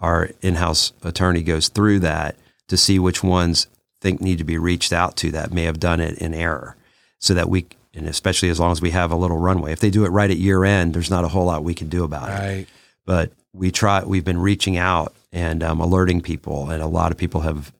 our 0.00 0.30
in-house 0.42 0.92
attorney 1.02 1.42
goes 1.42 1.68
through 1.68 2.00
that 2.00 2.36
to 2.68 2.76
see 2.76 2.98
which 2.98 3.22
ones 3.22 3.66
think 4.00 4.20
need 4.20 4.38
to 4.38 4.44
be 4.44 4.58
reached 4.58 4.92
out 4.92 5.16
to 5.16 5.30
that 5.30 5.52
may 5.52 5.62
have 5.64 5.80
done 5.80 6.00
it 6.00 6.18
in 6.18 6.34
error, 6.34 6.76
so 7.18 7.34
that 7.34 7.48
we 7.48 7.66
and 7.96 8.06
especially 8.06 8.50
as 8.50 8.60
long 8.60 8.70
as 8.72 8.80
we 8.80 8.90
have 8.90 9.10
a 9.10 9.16
little 9.16 9.38
runway. 9.38 9.72
If 9.72 9.80
they 9.80 9.90
do 9.90 10.04
it 10.04 10.10
right 10.10 10.30
at 10.30 10.36
year 10.36 10.64
end, 10.64 10.94
there's 10.94 11.10
not 11.10 11.24
a 11.24 11.28
whole 11.28 11.46
lot 11.46 11.64
we 11.64 11.74
can 11.74 11.88
do 11.88 12.04
about 12.04 12.28
it 12.28 12.68
but 13.06 13.30
we 13.52 13.70
try 13.70 14.04
we've 14.04 14.24
been 14.24 14.40
reaching 14.40 14.76
out 14.76 15.14
and 15.32 15.62
um, 15.62 15.80
alerting 15.80 16.20
people 16.20 16.70
and 16.70 16.82
a 16.82 16.86
lot 16.86 17.12
of 17.12 17.16
people 17.16 17.40
have 17.42 17.72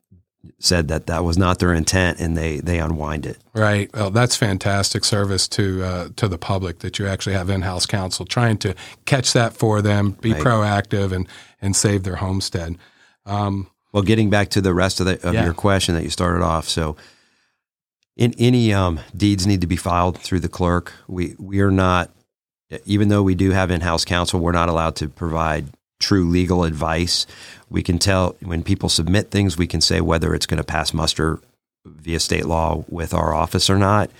said 0.60 0.86
that 0.88 1.06
that 1.08 1.24
was 1.24 1.36
not 1.36 1.58
their 1.58 1.74
intent 1.74 2.20
and 2.20 2.36
they 2.36 2.60
they 2.60 2.78
unwind 2.78 3.26
it 3.26 3.36
Right. 3.52 3.90
Well, 3.92 4.10
that's 4.10 4.36
fantastic 4.36 5.04
service 5.04 5.48
to 5.48 5.82
uh, 5.82 6.08
to 6.16 6.28
the 6.28 6.38
public 6.38 6.78
that 6.78 6.98
you 7.00 7.06
actually 7.08 7.34
have 7.34 7.50
in-house 7.50 7.86
counsel 7.86 8.24
trying 8.24 8.58
to 8.58 8.74
catch 9.06 9.32
that 9.32 9.54
for 9.54 9.82
them, 9.82 10.12
be 10.20 10.32
Right. 10.32 10.42
proactive, 10.42 11.10
and 11.12 11.26
and 11.60 11.74
save 11.74 12.04
their 12.04 12.16
homestead. 12.16 12.78
Um, 13.26 13.66
well 13.92 14.04
getting 14.04 14.30
back 14.30 14.50
to 14.50 14.60
the 14.60 14.72
rest 14.74 15.00
of, 15.00 15.06
the, 15.06 15.14
of 15.28 15.34
Yeah. 15.34 15.44
your 15.44 15.54
question 15.54 15.94
that 15.96 16.04
you 16.04 16.10
started 16.10 16.42
off 16.44 16.68
so 16.68 16.96
in 18.16 18.34
any 18.38 18.72
um, 18.72 19.00
deeds 19.16 19.46
need 19.46 19.60
to 19.60 19.66
be 19.66 19.76
filed 19.76 20.18
through 20.18 20.40
the 20.40 20.48
clerk 20.48 20.92
we 21.08 21.34
we 21.38 21.60
are 21.60 21.70
not 21.70 22.10
even 22.84 23.08
though 23.08 23.22
we 23.22 23.34
do 23.34 23.50
have 23.50 23.70
in-house 23.70 24.04
counsel 24.04 24.40
we're 24.40 24.52
not 24.52 24.68
allowed 24.68 24.96
to 24.96 25.08
provide 25.08 25.66
true 25.98 26.28
legal 26.28 26.64
advice 26.64 27.26
we 27.70 27.82
can 27.82 27.98
tell 27.98 28.36
when 28.40 28.62
people 28.62 28.88
submit 28.88 29.30
things 29.30 29.56
we 29.56 29.66
can 29.66 29.80
say 29.80 30.00
whether 30.00 30.34
it's 30.34 30.46
going 30.46 30.58
to 30.58 30.64
pass 30.64 30.92
muster 30.92 31.40
via 31.84 32.20
state 32.20 32.46
law 32.46 32.84
with 32.88 33.14
our 33.14 33.34
office 33.34 33.70
or 33.70 33.78
not 33.78 34.10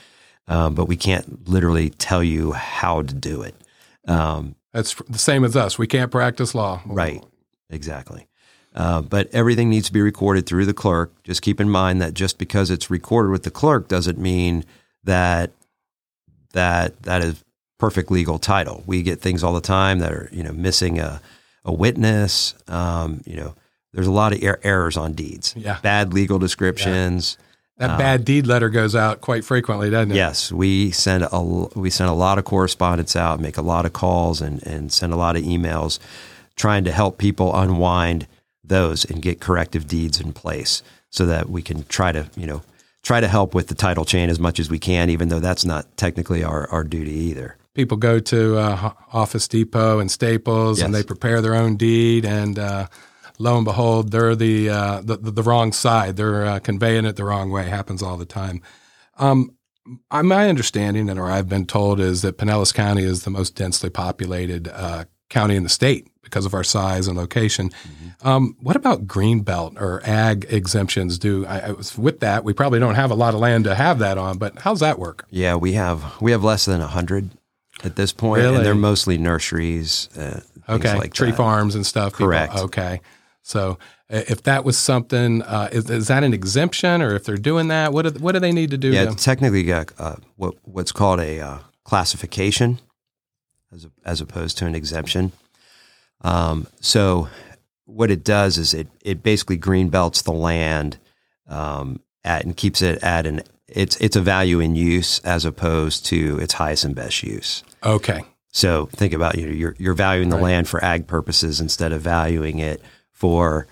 um, 0.48 0.74
but 0.74 0.86
we 0.86 0.96
can't 0.96 1.48
literally 1.48 1.90
tell 1.90 2.22
you 2.22 2.52
how 2.52 3.02
to 3.02 3.14
do 3.14 3.42
it 3.42 3.54
um, 4.08 4.54
that's 4.76 4.94
the 5.08 5.18
same 5.18 5.42
as 5.42 5.56
us. 5.56 5.78
We 5.78 5.86
can't 5.86 6.10
practice 6.10 6.54
law. 6.54 6.82
Right. 6.84 7.24
Exactly. 7.70 8.28
Uh, 8.76 9.00
but 9.00 9.28
everything 9.32 9.70
needs 9.70 9.86
to 9.86 9.92
be 9.92 10.02
recorded 10.02 10.44
through 10.46 10.66
the 10.66 10.74
clerk. 10.74 11.10
Just 11.24 11.40
keep 11.40 11.60
in 11.60 11.70
mind 11.70 12.02
that 12.02 12.12
just 12.12 12.36
because 12.36 12.70
it's 12.70 12.90
recorded 12.90 13.30
with 13.30 13.42
the 13.42 13.50
clerk 13.50 13.88
doesn't 13.88 14.18
mean 14.18 14.64
that 15.04 15.50
that 16.52 17.02
that 17.02 17.22
is 17.22 17.42
perfect 17.78 18.10
legal 18.10 18.38
title. 18.38 18.82
We 18.86 19.02
get 19.02 19.20
things 19.20 19.42
all 19.42 19.54
the 19.54 19.62
time 19.62 20.00
that 20.00 20.12
are 20.12 20.28
you 20.30 20.42
know 20.42 20.52
missing 20.52 20.98
a 20.98 21.22
a 21.64 21.72
witness. 21.72 22.54
Um, 22.68 23.22
you 23.24 23.36
know, 23.36 23.54
there's 23.94 24.06
a 24.06 24.12
lot 24.12 24.34
of 24.34 24.42
er- 24.42 24.60
errors 24.62 24.98
on 24.98 25.14
deeds. 25.14 25.54
Yeah. 25.56 25.78
Bad 25.80 26.12
legal 26.12 26.38
descriptions. 26.38 27.38
That 27.78 27.98
bad 27.98 28.24
deed 28.24 28.46
letter 28.46 28.70
goes 28.70 28.94
out 28.94 29.20
quite 29.20 29.44
frequently, 29.44 29.90
doesn't 29.90 30.12
it? 30.12 30.16
Yes, 30.16 30.50
we 30.50 30.90
send 30.92 31.26
a 31.30 31.40
we 31.74 31.90
send 31.90 32.08
a 32.08 32.14
lot 32.14 32.38
of 32.38 32.44
correspondence 32.44 33.16
out, 33.16 33.40
make 33.40 33.56
a 33.56 33.62
lot 33.62 33.86
of 33.86 33.92
calls, 33.92 34.40
and 34.40 34.62
and 34.66 34.92
send 34.92 35.12
a 35.12 35.16
lot 35.16 35.36
of 35.36 35.42
emails, 35.42 35.98
trying 36.56 36.84
to 36.84 36.92
help 36.92 37.18
people 37.18 37.54
unwind 37.54 38.26
those 38.68 39.04
and 39.04 39.22
get 39.22 39.40
corrective 39.40 39.86
deeds 39.86 40.20
in 40.20 40.32
place, 40.32 40.82
so 41.10 41.26
that 41.26 41.48
we 41.48 41.62
can 41.62 41.84
try 41.84 42.12
to 42.12 42.30
you 42.36 42.46
know 42.46 42.62
try 43.02 43.20
to 43.20 43.28
help 43.28 43.54
with 43.54 43.68
the 43.68 43.74
title 43.74 44.04
chain 44.04 44.28
as 44.28 44.40
much 44.40 44.58
as 44.58 44.68
we 44.68 44.78
can, 44.78 45.10
even 45.10 45.28
though 45.28 45.40
that's 45.40 45.64
not 45.64 45.96
technically 45.96 46.42
our 46.42 46.68
our 46.70 46.84
duty 46.84 47.12
either. 47.12 47.56
People 47.74 47.98
go 47.98 48.18
to 48.18 48.56
uh, 48.56 48.92
Office 49.12 49.46
Depot 49.48 49.98
and 49.98 50.10
Staples, 50.10 50.80
and 50.80 50.94
they 50.94 51.02
prepare 51.02 51.42
their 51.42 51.54
own 51.54 51.76
deed, 51.76 52.24
and 52.24 52.58
uh, 52.58 52.86
lo 53.38 53.56
and 53.56 53.64
behold, 53.64 54.12
they're 54.12 54.34
the 54.34 54.70
uh, 54.70 55.00
the, 55.02 55.18
the, 55.18 55.30
the 55.30 55.42
wrong 55.42 55.72
side. 55.72 56.16
They're 56.16 56.46
uh, 56.46 56.58
conveying 56.60 57.04
it 57.04 57.16
the 57.16 57.24
wrong 57.24 57.50
way. 57.50 57.68
Happens 57.68 58.02
all 58.02 58.16
the 58.16 58.24
time. 58.24 58.62
Um, 59.18 59.56
my 60.10 60.48
understanding, 60.48 61.08
and 61.08 61.18
or 61.18 61.30
I've 61.30 61.48
been 61.48 61.66
told, 61.66 62.00
is 62.00 62.22
that 62.22 62.38
Pinellas 62.38 62.74
County 62.74 63.04
is 63.04 63.24
the 63.24 63.30
most 63.30 63.54
densely 63.54 63.90
populated 63.90 64.68
uh, 64.68 65.04
county 65.28 65.56
in 65.56 65.62
the 65.62 65.68
state 65.68 66.08
because 66.22 66.44
of 66.46 66.54
our 66.54 66.64
size 66.64 67.06
and 67.06 67.16
location. 67.16 67.70
Um, 68.22 68.56
what 68.60 68.74
about 68.76 69.06
green 69.06 69.40
belt 69.40 69.74
or 69.78 70.00
ag 70.04 70.46
exemptions? 70.48 71.18
Do 71.18 71.46
I, 71.46 71.60
I 71.60 71.70
was 71.72 71.96
with 71.96 72.20
that? 72.20 72.42
We 72.44 72.52
probably 72.52 72.80
don't 72.80 72.94
have 72.96 73.10
a 73.10 73.14
lot 73.14 73.34
of 73.34 73.40
land 73.40 73.64
to 73.64 73.74
have 73.74 73.98
that 74.00 74.18
on, 74.18 74.38
but 74.38 74.58
how's 74.58 74.80
that 74.80 74.98
work? 74.98 75.26
Yeah, 75.30 75.54
we 75.56 75.72
have 75.74 76.20
we 76.20 76.32
have 76.32 76.42
less 76.42 76.64
than 76.64 76.80
hundred 76.80 77.30
at 77.84 77.94
this 77.96 78.12
point, 78.12 78.42
Really? 78.42 78.56
and 78.56 78.64
they're 78.66 78.74
mostly 78.74 79.18
nurseries. 79.18 80.08
Uh, 80.16 80.40
Okay, 80.68 80.96
like 80.98 81.12
tree 81.14 81.30
that. 81.30 81.36
farms 81.36 81.76
and 81.76 81.86
stuff. 81.86 82.14
people- 82.14 82.26
Correct. 82.26 82.56
okay, 82.56 83.00
so 83.42 83.78
if 84.08 84.42
that 84.42 84.64
was 84.64 84.76
something, 84.76 85.42
uh, 85.42 85.68
is, 85.70 85.88
is 85.88 86.08
that 86.08 86.24
an 86.24 86.34
exemption, 86.34 87.00
or 87.02 87.14
if 87.14 87.24
they're 87.24 87.36
doing 87.36 87.68
that, 87.68 87.92
what 87.92 88.02
do, 88.02 88.18
what 88.20 88.32
do 88.32 88.40
they 88.40 88.50
need 88.50 88.72
to 88.72 88.76
do? 88.78 88.90
Yeah, 88.90 89.04
to- 89.04 89.14
technically 89.14 89.62
got 89.62 89.92
uh, 90.00 90.16
what 90.34 90.54
what's 90.64 90.90
called 90.90 91.20
a 91.20 91.38
uh, 91.38 91.58
classification, 91.84 92.80
as 93.72 93.84
a, 93.84 93.90
as 94.04 94.20
opposed 94.20 94.58
to 94.58 94.66
an 94.66 94.74
exemption. 94.74 95.32
Um, 96.22 96.66
so 96.80 97.28
what 97.84 98.10
it 98.10 98.24
does 98.24 98.58
is 98.58 98.74
it 98.74 98.88
it 99.04 99.22
basically 99.22 99.56
green 99.56 99.88
belts 99.88 100.22
the 100.22 100.32
land 100.32 100.98
um, 101.48 102.00
at 102.24 102.44
and 102.44 102.56
keeps 102.56 102.82
it 102.82 103.02
at 103.02 103.26
an 103.26 103.42
it's 103.68 103.96
it's 103.98 104.16
a 104.16 104.20
value 104.20 104.60
in 104.60 104.74
use 104.76 105.18
as 105.20 105.44
opposed 105.44 106.06
to 106.06 106.38
its 106.40 106.54
highest 106.54 106.84
and 106.84 106.94
best 106.94 107.22
use. 107.22 107.62
okay, 107.84 108.22
So 108.52 108.86
think 108.86 109.12
about 109.12 109.36
you 109.36 109.46
know 109.46 109.52
you're 109.52 109.76
you're 109.78 109.94
valuing 109.94 110.30
the 110.30 110.36
Right. 110.36 110.42
land 110.44 110.68
for 110.68 110.82
ag 110.84 111.06
purposes 111.06 111.60
instead 111.60 111.92
of 111.92 112.00
valuing 112.02 112.58
it 112.58 112.80
for 113.12 113.66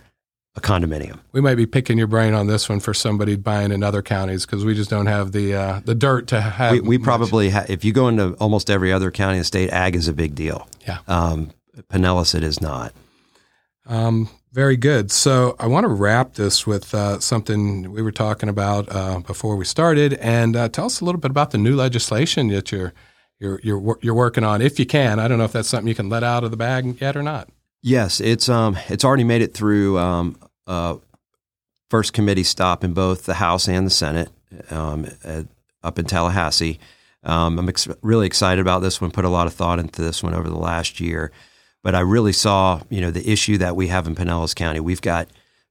a 0.56 0.60
condominium. 0.60 1.18
we 1.32 1.40
might 1.40 1.56
be 1.56 1.66
picking 1.66 1.98
your 1.98 2.06
brain 2.06 2.32
on 2.32 2.46
this 2.46 2.68
one 2.68 2.80
for 2.80 2.94
somebody 2.94 3.34
buying 3.36 3.72
in 3.72 3.82
other 3.82 4.02
counties 4.02 4.46
because 4.46 4.64
we 4.64 4.74
just 4.74 4.88
don't 4.88 5.06
have 5.06 5.32
the 5.32 5.54
uh, 5.54 5.80
the 5.84 5.94
dirt 5.94 6.28
to 6.28 6.40
have. 6.40 6.72
we, 6.72 6.80
we 6.80 6.98
probably 6.98 7.50
ha- 7.50 7.66
if 7.68 7.84
you 7.84 7.92
go 7.92 8.08
into 8.08 8.34
almost 8.34 8.70
every 8.70 8.92
other 8.92 9.10
county 9.10 9.34
in 9.36 9.40
the 9.40 9.44
state, 9.44 9.70
ag 9.70 9.96
is 9.96 10.06
a 10.06 10.12
big 10.12 10.34
deal. 10.34 10.68
Yeah. 10.86 10.98
Um, 11.08 11.50
Pinellas, 11.90 12.34
it 12.34 12.44
is 12.44 12.60
not. 12.60 12.92
Um, 13.86 14.28
very 14.52 14.76
good. 14.76 15.10
So 15.10 15.56
I 15.58 15.66
want 15.66 15.84
to 15.84 15.88
wrap 15.88 16.34
this 16.34 16.64
with 16.66 16.94
uh, 16.94 17.18
something 17.18 17.90
we 17.90 18.00
were 18.00 18.12
talking 18.12 18.48
about 18.48 18.88
uh, 18.90 19.18
before 19.18 19.56
we 19.56 19.64
started, 19.64 20.14
and 20.14 20.54
uh, 20.54 20.68
tell 20.68 20.86
us 20.86 21.00
a 21.00 21.04
little 21.04 21.20
bit 21.20 21.32
about 21.32 21.50
the 21.50 21.58
new 21.58 21.74
legislation 21.74 22.48
that 22.48 22.70
you're 22.70 22.94
you're 23.40 23.60
you're 23.64 23.98
you're 24.00 24.14
working 24.14 24.44
on, 24.44 24.62
if 24.62 24.78
you 24.78 24.86
can. 24.86 25.18
I 25.18 25.26
don't 25.26 25.38
know 25.38 25.44
if 25.44 25.52
that's 25.52 25.68
something 25.68 25.88
you 25.88 25.96
can 25.96 26.08
let 26.08 26.22
out 26.22 26.44
of 26.44 26.52
the 26.52 26.56
bag 26.56 27.00
yet 27.00 27.16
or 27.16 27.22
not. 27.24 27.48
Yes, 27.86 28.18
it's 28.18 28.48
um, 28.48 28.78
it's 28.88 29.04
already 29.04 29.24
made 29.24 29.42
it 29.42 29.52
through 29.52 29.98
um, 29.98 30.38
uh, 30.66 30.96
first 31.90 32.14
committee 32.14 32.42
stop 32.42 32.82
in 32.82 32.94
both 32.94 33.26
the 33.26 33.34
House 33.34 33.68
and 33.68 33.86
the 33.86 33.90
Senate 33.90 34.30
um, 34.70 35.06
at, 35.22 35.44
up 35.82 35.98
in 35.98 36.06
Tallahassee. 36.06 36.80
Um, 37.24 37.58
I'm 37.58 37.68
ex- 37.68 37.86
really 38.00 38.26
excited 38.26 38.62
about 38.62 38.78
this 38.78 39.02
one. 39.02 39.10
Put 39.10 39.26
a 39.26 39.28
lot 39.28 39.46
of 39.46 39.52
thought 39.52 39.78
into 39.78 40.00
this 40.00 40.22
one 40.22 40.32
over 40.32 40.48
the 40.48 40.56
last 40.56 40.98
year, 40.98 41.30
but 41.82 41.94
I 41.94 42.00
really 42.00 42.32
saw 42.32 42.80
you 42.88 43.02
know 43.02 43.10
the 43.10 43.30
issue 43.30 43.58
that 43.58 43.76
we 43.76 43.88
have 43.88 44.06
in 44.06 44.14
Pinellas 44.14 44.54
County. 44.54 44.80
We've 44.80 45.02
got 45.02 45.28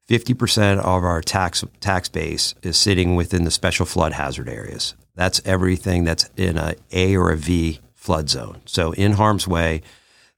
50% 0.08 0.78
of 0.78 0.86
our 0.86 1.20
tax 1.20 1.66
tax 1.80 2.10
base 2.10 2.54
is 2.62 2.78
sitting 2.78 3.16
within 3.16 3.44
the 3.44 3.50
special 3.50 3.88
flood 3.88 4.14
hazard 4.14 4.50
areas. 4.50 4.94
That's 5.16 5.42
everything 5.46 6.04
that's 6.04 6.30
in 6.38 6.60
a 6.60 6.76
A 6.92 7.18
or 7.18 7.32
a 7.32 7.38
V 7.38 7.80
flood 7.96 8.30
zone. 8.30 8.62
So 8.66 8.92
in 8.92 9.14
harm's 9.14 9.48
way, 9.48 9.82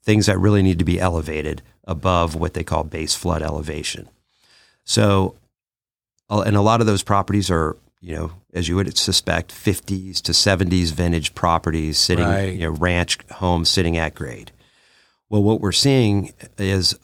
things 0.05 0.27
that 0.27 0.37
really 0.39 0.61
need 0.63 0.79
to 0.79 0.85
be 0.85 0.99
elevated 0.99 1.61
above 1.83 2.35
what 2.35 2.53
they 2.53 2.63
call 2.63 2.83
base 2.83 3.15
flood 3.15 3.41
elevation. 3.41 4.07
So, 4.83 5.35
and 6.29 6.55
a 6.55 6.61
lot 6.61 6.79
of 6.79 6.87
those 6.87 7.03
properties 7.03 7.49
are, 7.51 7.75
you 8.01 8.15
know, 8.15 8.31
as 8.53 8.67
you 8.67 8.75
would 8.75 8.95
suspect, 8.97 9.51
50s 9.51 10.21
to 10.21 10.31
70s 10.31 10.91
vintage 10.91 11.33
properties 11.35 11.97
sitting, 11.97 12.25
Right. 12.25 12.53
you 12.53 12.61
know, 12.61 12.69
ranch 12.69 13.17
homes 13.31 13.67
sitting 13.69 13.97
at 13.97 14.13
grade. 14.15 14.51
Well, 15.29 15.41
what 15.43 15.59
we're 15.59 15.71
seeing 15.71 16.33
is 16.57 16.95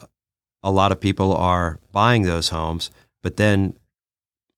a 0.62 0.70
lot 0.70 0.92
of 0.92 1.00
people 1.00 1.34
are 1.36 1.80
buying 1.90 2.22
those 2.22 2.50
homes, 2.50 2.90
but 3.20 3.36
then 3.36 3.74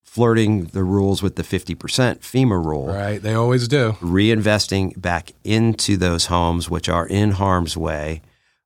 flirting 0.02 0.66
the 0.66 0.84
rules 0.84 1.22
with 1.22 1.36
the 1.36 1.42
50% 1.42 1.74
FEMA 2.20 2.62
rule. 2.62 2.86
Right. 2.88 3.20
They 3.20 3.34
always 3.34 3.66
do. 3.66 3.92
Reinvesting 4.00 5.00
back 5.00 5.32
into 5.42 5.96
those 5.96 6.26
homes 6.26 6.68
which 6.70 6.88
are 6.88 7.06
in 7.06 7.32
harm's 7.32 7.76
way, 7.76 8.20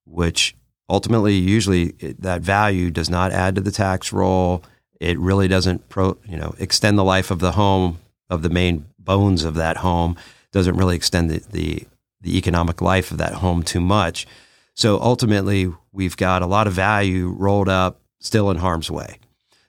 which 0.08 0.54
ultimately, 0.88 1.34
usually, 1.34 1.92
that 2.18 2.40
value 2.42 2.90
does 2.90 3.10
not 3.10 3.32
add 3.32 3.54
to 3.54 3.60
the 3.60 3.70
tax 3.70 4.12
roll. 4.12 4.62
It 5.00 5.18
really 5.18 5.48
doesn't, 5.48 5.88
pro, 5.88 6.16
you 6.28 6.36
know, 6.36 6.54
extend 6.58 6.98
the 6.98 7.04
life 7.04 7.30
of 7.30 7.38
the 7.38 7.52
home 7.52 7.98
of 8.30 8.42
the 8.42 8.50
main 8.50 8.86
bones 8.98 9.44
of 9.44 9.54
that 9.54 9.78
home. 9.78 10.16
Doesn't 10.52 10.76
really 10.76 10.96
extend 10.96 11.30
the, 11.30 11.38
the 11.50 11.86
the 12.20 12.36
economic 12.36 12.80
life 12.80 13.10
of 13.10 13.18
that 13.18 13.34
home 13.34 13.62
too 13.62 13.80
much. 13.80 14.26
So 14.74 14.98
ultimately, 15.00 15.72
we've 15.92 16.16
got 16.16 16.42
a 16.42 16.46
lot 16.46 16.66
of 16.66 16.72
value 16.72 17.28
rolled 17.28 17.68
up 17.68 18.00
still 18.20 18.50
in 18.50 18.58
harm's 18.58 18.90
way. 18.90 19.18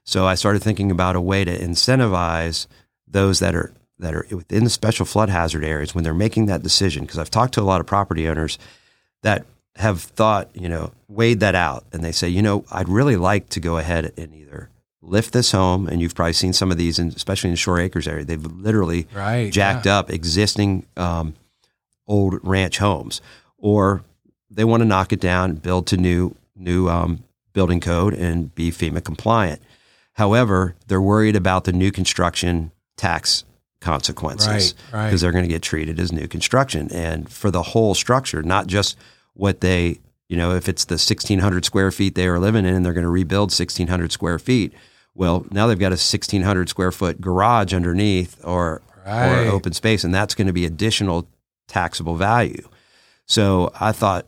So 0.04 0.25
I 0.25 0.36
started 0.36 0.63
thinking 0.63 0.89
about 0.91 1.15
a 1.15 1.21
way 1.21 1.45
to 1.45 1.58
incentivize 1.58 2.67
those 3.08 3.39
that 3.39 3.56
are 3.56 3.71
that 3.99 4.15
are 4.15 4.25
within 4.32 4.63
the 4.63 4.69
special 4.69 5.06
flood 5.06 5.30
hazard 5.30 5.63
areas 5.63 5.93
when 5.93 6.04
they're 6.04 6.13
making 6.13 6.45
that 6.45 6.63
decision. 6.63 7.04
Because 7.04 7.19
I've 7.19 7.30
talked 7.30 7.54
to 7.56 7.62
a 7.62 7.63
lot 7.63 7.82
of 7.82 7.88
property 7.88 8.28
owners 8.28 8.58
that 9.23 9.45
have 9.79 10.01
thought, 10.01 10.49
you 10.53 10.67
know, 10.67 10.91
weighed 11.07 11.39
that 11.39 11.55
out, 11.55 11.85
and 11.93 12.03
they 12.03 12.11
say, 12.11 12.27
you 12.27 12.41
know, 12.41 12.65
I'd 12.69 12.89
really 12.89 13.15
like 13.15 13.47
to 13.49 13.61
go 13.61 13.77
ahead 13.77 14.11
and 14.17 14.35
either 14.35 14.69
lift 15.01 15.31
this 15.31 15.53
home, 15.53 15.87
and 15.87 16.01
you've 16.01 16.13
probably 16.13 16.33
seen 16.33 16.51
some 16.51 16.69
of 16.69 16.77
these, 16.77 16.99
in, 16.99 17.07
especially 17.09 17.47
in 17.47 17.53
the 17.53 17.57
Shore 17.57 17.79
Acres 17.79 18.05
area. 18.05 18.25
They've 18.25 18.43
literally 18.43 19.07
right, 19.13 19.51
jacked 19.51 19.85
yeah. 19.85 19.99
up 19.99 20.09
existing 20.11 20.85
um, 20.97 21.33
old 22.07 22.39
ranch 22.43 22.77
homes, 22.79 23.21
or 23.57 24.03
they 24.51 24.65
want 24.65 24.81
to 24.81 24.85
knock 24.85 25.13
it 25.13 25.21
down, 25.21 25.55
build 25.55 25.87
to 25.87 25.97
new 25.97 26.35
new 26.57 26.89
um, 26.89 27.23
building 27.53 27.79
code, 27.79 28.13
and 28.13 28.53
be 28.55 28.71
FEMA 28.71 29.01
compliant. 29.01 29.61
However, 30.13 30.75
they're 30.87 31.01
worried 31.01 31.37
about 31.37 31.63
the 31.63 31.71
new 31.71 31.89
construction 31.89 32.71
tax 32.97 33.45
consequences 33.79 34.73
because 34.73 34.93
right, 34.93 35.11
right. 35.11 35.19
they're 35.19 35.31
going 35.31 35.45
to 35.45 35.49
get 35.49 35.61
treated 35.61 36.01
as 36.01 36.11
new 36.11 36.27
construction, 36.27 36.91
and 36.91 37.31
for 37.31 37.49
the 37.49 37.63
whole 37.63 37.95
structure, 37.95 38.43
not 38.43 38.67
just 38.67 38.97
what 39.39 39.62
they 39.62 39.99
you 40.28 40.38
know 40.38 40.54
if 40.56 40.69
it's 40.69 40.86
the 40.86 40.93
1600 40.93 41.65
square 41.65 41.91
feet 41.91 42.15
they 42.15 42.28
are 42.28 42.39
living 42.39 42.65
in, 42.65 42.75
and 42.75 42.86
they're 42.86 42.93
going 42.93 43.04
to 43.04 43.10
rebuild 43.10 43.52
1600 43.52 44.12
square 44.12 44.38
feet. 44.38 44.73
Well, 45.15 45.45
now 45.49 45.67
they've 45.67 45.80
got 45.80 45.88
a 45.88 45.99
1600 45.99 46.69
square 46.69 46.91
foot 46.91 47.19
garage 47.19 47.73
underneath 47.73 48.39
or 48.43 48.82
right. 49.06 49.47
or 49.47 49.52
open 49.52 49.73
space, 49.73 50.04
and 50.04 50.13
that's 50.13 50.36
going 50.36 50.47
to 50.47 50.54
be 50.54 50.65
additional 50.65 51.28
taxable 51.67 52.15
value. 52.15 52.67
So 53.25 53.71
I 53.80 53.91
thought, 53.91 54.25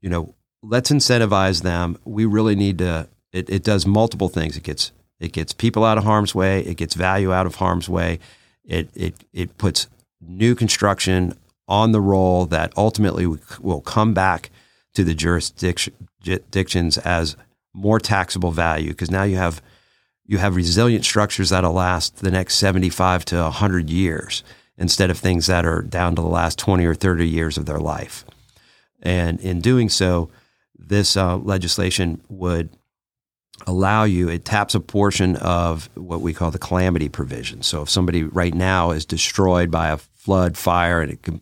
you 0.00 0.10
know, 0.10 0.34
let's 0.62 0.90
incentivize 0.90 1.62
them. 1.62 1.98
We 2.04 2.24
really 2.24 2.54
need 2.54 2.78
to. 2.78 3.08
It, 3.30 3.50
it, 3.50 3.62
does 3.62 3.86
multiple 3.86 4.30
things. 4.30 4.56
It 4.56 4.62
gets 4.62 4.90
it 5.20 5.32
gets 5.32 5.52
people 5.52 5.84
out 5.84 5.98
of 5.98 6.04
harm's 6.04 6.34
way. 6.34 6.60
It 6.60 6.76
gets 6.78 6.94
value 6.94 7.32
out 7.32 7.46
of 7.46 7.56
harm's 7.56 7.88
way. 7.88 8.20
It 8.64 8.88
it 8.94 9.14
it 9.32 9.58
puts 9.58 9.86
new 10.20 10.54
construction 10.54 11.36
on 11.68 11.92
the 11.92 12.00
roll 12.00 12.46
that 12.46 12.72
ultimately 12.76 13.26
will 13.60 13.80
come 13.80 14.14
back 14.14 14.50
to 14.94 15.04
the 15.04 15.14
jurisdictions 15.14 16.98
as 16.98 17.36
more 17.72 18.00
taxable 18.00 18.50
value 18.50 18.90
because 18.90 19.10
now 19.10 19.22
you 19.22 19.36
have 19.36 19.62
you 20.26 20.38
have 20.38 20.56
resilient 20.56 21.04
structures 21.04 21.50
that'll 21.50 21.72
last 21.72 22.18
the 22.18 22.30
next 22.30 22.56
75 22.56 23.24
to 23.26 23.36
100 23.36 23.88
years 23.88 24.42
instead 24.76 25.10
of 25.10 25.18
things 25.18 25.46
that 25.46 25.64
are 25.64 25.82
down 25.82 26.14
to 26.14 26.22
the 26.22 26.28
last 26.28 26.58
20 26.58 26.84
or 26.84 26.94
30 26.94 27.26
years 27.26 27.56
of 27.56 27.66
their 27.66 27.78
life. 27.78 28.24
And 29.02 29.40
in 29.40 29.60
doing 29.60 29.88
so, 29.88 30.30
this 30.78 31.16
uh, 31.16 31.38
legislation 31.38 32.20
would 32.28 32.68
allow 33.66 34.04
you, 34.04 34.28
it 34.28 34.44
taps 34.44 34.74
a 34.74 34.80
portion 34.80 35.36
of 35.36 35.88
what 35.94 36.20
we 36.20 36.32
call 36.32 36.50
the 36.50 36.58
calamity 36.58 37.08
provision. 37.08 37.62
So 37.62 37.82
if 37.82 37.90
somebody 37.90 38.22
right 38.22 38.54
now 38.54 38.92
is 38.92 39.04
destroyed 39.04 39.70
by 39.70 39.88
a 39.88 39.96
flood, 39.96 40.56
fire, 40.56 41.00
and 41.00 41.12
it 41.12 41.22
can, 41.22 41.40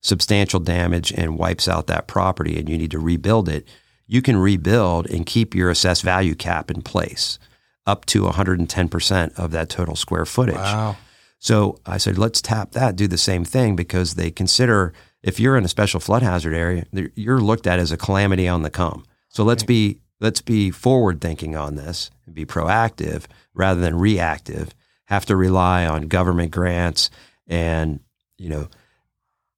substantial 0.00 0.60
damage 0.60 1.12
and 1.12 1.38
wipes 1.38 1.68
out 1.68 1.86
that 1.86 2.06
property 2.06 2.58
and 2.58 2.68
you 2.68 2.78
need 2.78 2.90
to 2.90 2.98
rebuild 2.98 3.48
it, 3.48 3.66
you 4.06 4.22
can 4.22 4.36
rebuild 4.36 5.06
and 5.10 5.26
keep 5.26 5.54
your 5.54 5.70
assessed 5.70 6.02
value 6.02 6.34
cap 6.34 6.70
in 6.70 6.82
place 6.82 7.38
up 7.86 8.04
to 8.06 8.22
110% 8.22 9.38
of 9.38 9.50
that 9.50 9.68
total 9.68 9.96
square 9.96 10.26
footage. 10.26 10.54
Wow. 10.56 10.96
So 11.38 11.78
I 11.86 11.98
said, 11.98 12.18
let's 12.18 12.42
tap 12.42 12.72
that, 12.72 12.96
do 12.96 13.06
the 13.06 13.18
same 13.18 13.44
thing 13.44 13.76
because 13.76 14.14
they 14.14 14.30
consider 14.30 14.92
if 15.22 15.40
you're 15.40 15.56
in 15.56 15.64
a 15.64 15.68
special 15.68 16.00
flood 16.00 16.22
hazard 16.22 16.54
area, 16.54 16.84
you're 17.14 17.40
looked 17.40 17.66
at 17.66 17.78
as 17.78 17.92
a 17.92 17.96
calamity 17.96 18.48
on 18.48 18.62
the 18.62 18.70
come. 18.70 19.04
So 19.28 19.44
let's 19.44 19.62
be 19.62 20.00
let's 20.20 20.40
be 20.40 20.70
forward 20.70 21.20
thinking 21.20 21.56
on 21.56 21.76
this 21.76 22.10
and 22.26 22.34
be 22.34 22.44
proactive 22.44 23.24
rather 23.54 23.80
than 23.80 23.98
reactive. 23.98 24.74
Have 25.06 25.26
to 25.26 25.36
rely 25.36 25.86
on 25.86 26.08
government 26.08 26.50
grants 26.50 27.10
and 27.46 28.00
you 28.36 28.48
know 28.48 28.68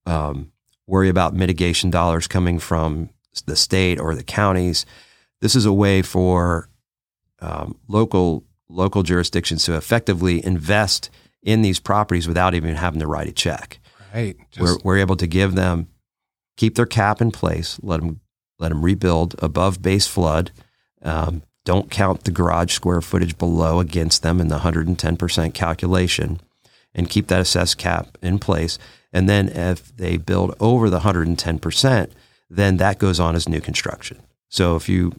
um, 0.06 0.52
worry 0.86 1.08
about 1.08 1.34
mitigation 1.34 1.90
dollars 1.90 2.26
coming 2.26 2.58
from 2.58 3.10
the 3.46 3.56
state 3.56 3.98
or 3.98 4.14
the 4.14 4.24
counties. 4.24 4.86
This 5.40 5.54
is 5.54 5.64
a 5.64 5.72
way 5.72 6.02
for 6.02 6.68
um, 7.40 7.78
local 7.88 8.44
local 8.68 9.02
jurisdictions 9.02 9.64
to 9.64 9.76
effectively 9.76 10.44
invest 10.44 11.10
in 11.42 11.62
these 11.62 11.80
properties 11.80 12.28
without 12.28 12.54
even 12.54 12.74
having 12.76 13.00
to 13.00 13.06
write 13.06 13.28
a 13.28 13.32
check. 13.32 13.80
Right. 14.14 14.36
We're, 14.58 14.76
we're 14.84 14.98
able 14.98 15.16
to 15.16 15.26
give 15.26 15.54
them 15.54 15.88
keep 16.56 16.74
their 16.74 16.86
cap 16.86 17.20
in 17.20 17.30
place, 17.30 17.78
let 17.82 18.00
them 18.00 18.20
let 18.58 18.68
them 18.68 18.84
rebuild 18.84 19.34
above 19.38 19.80
base 19.80 20.06
flood. 20.06 20.50
Um, 21.02 21.42
don't 21.64 21.90
count 21.90 22.24
the 22.24 22.30
garage 22.30 22.72
square 22.74 23.00
footage 23.00 23.38
below 23.38 23.80
against 23.80 24.22
them 24.22 24.40
in 24.40 24.48
the 24.48 24.58
110% 24.58 25.54
calculation, 25.54 26.40
and 26.94 27.08
keep 27.08 27.28
that 27.28 27.40
assessed 27.40 27.78
cap 27.78 28.18
in 28.20 28.38
place. 28.38 28.78
And 29.12 29.29
then 29.29 29.49
if 29.49 29.94
they 29.96 30.16
build 30.16 30.55
over 30.61 30.88
the 30.88 31.01
110%, 31.01 32.11
then 32.49 32.77
that 32.79 32.99
goes 32.99 33.20
on 33.20 33.35
as 33.35 33.49
new 33.49 33.61
construction. 33.61 34.20
So 34.49 34.77
if 34.77 34.88
you 34.88 35.12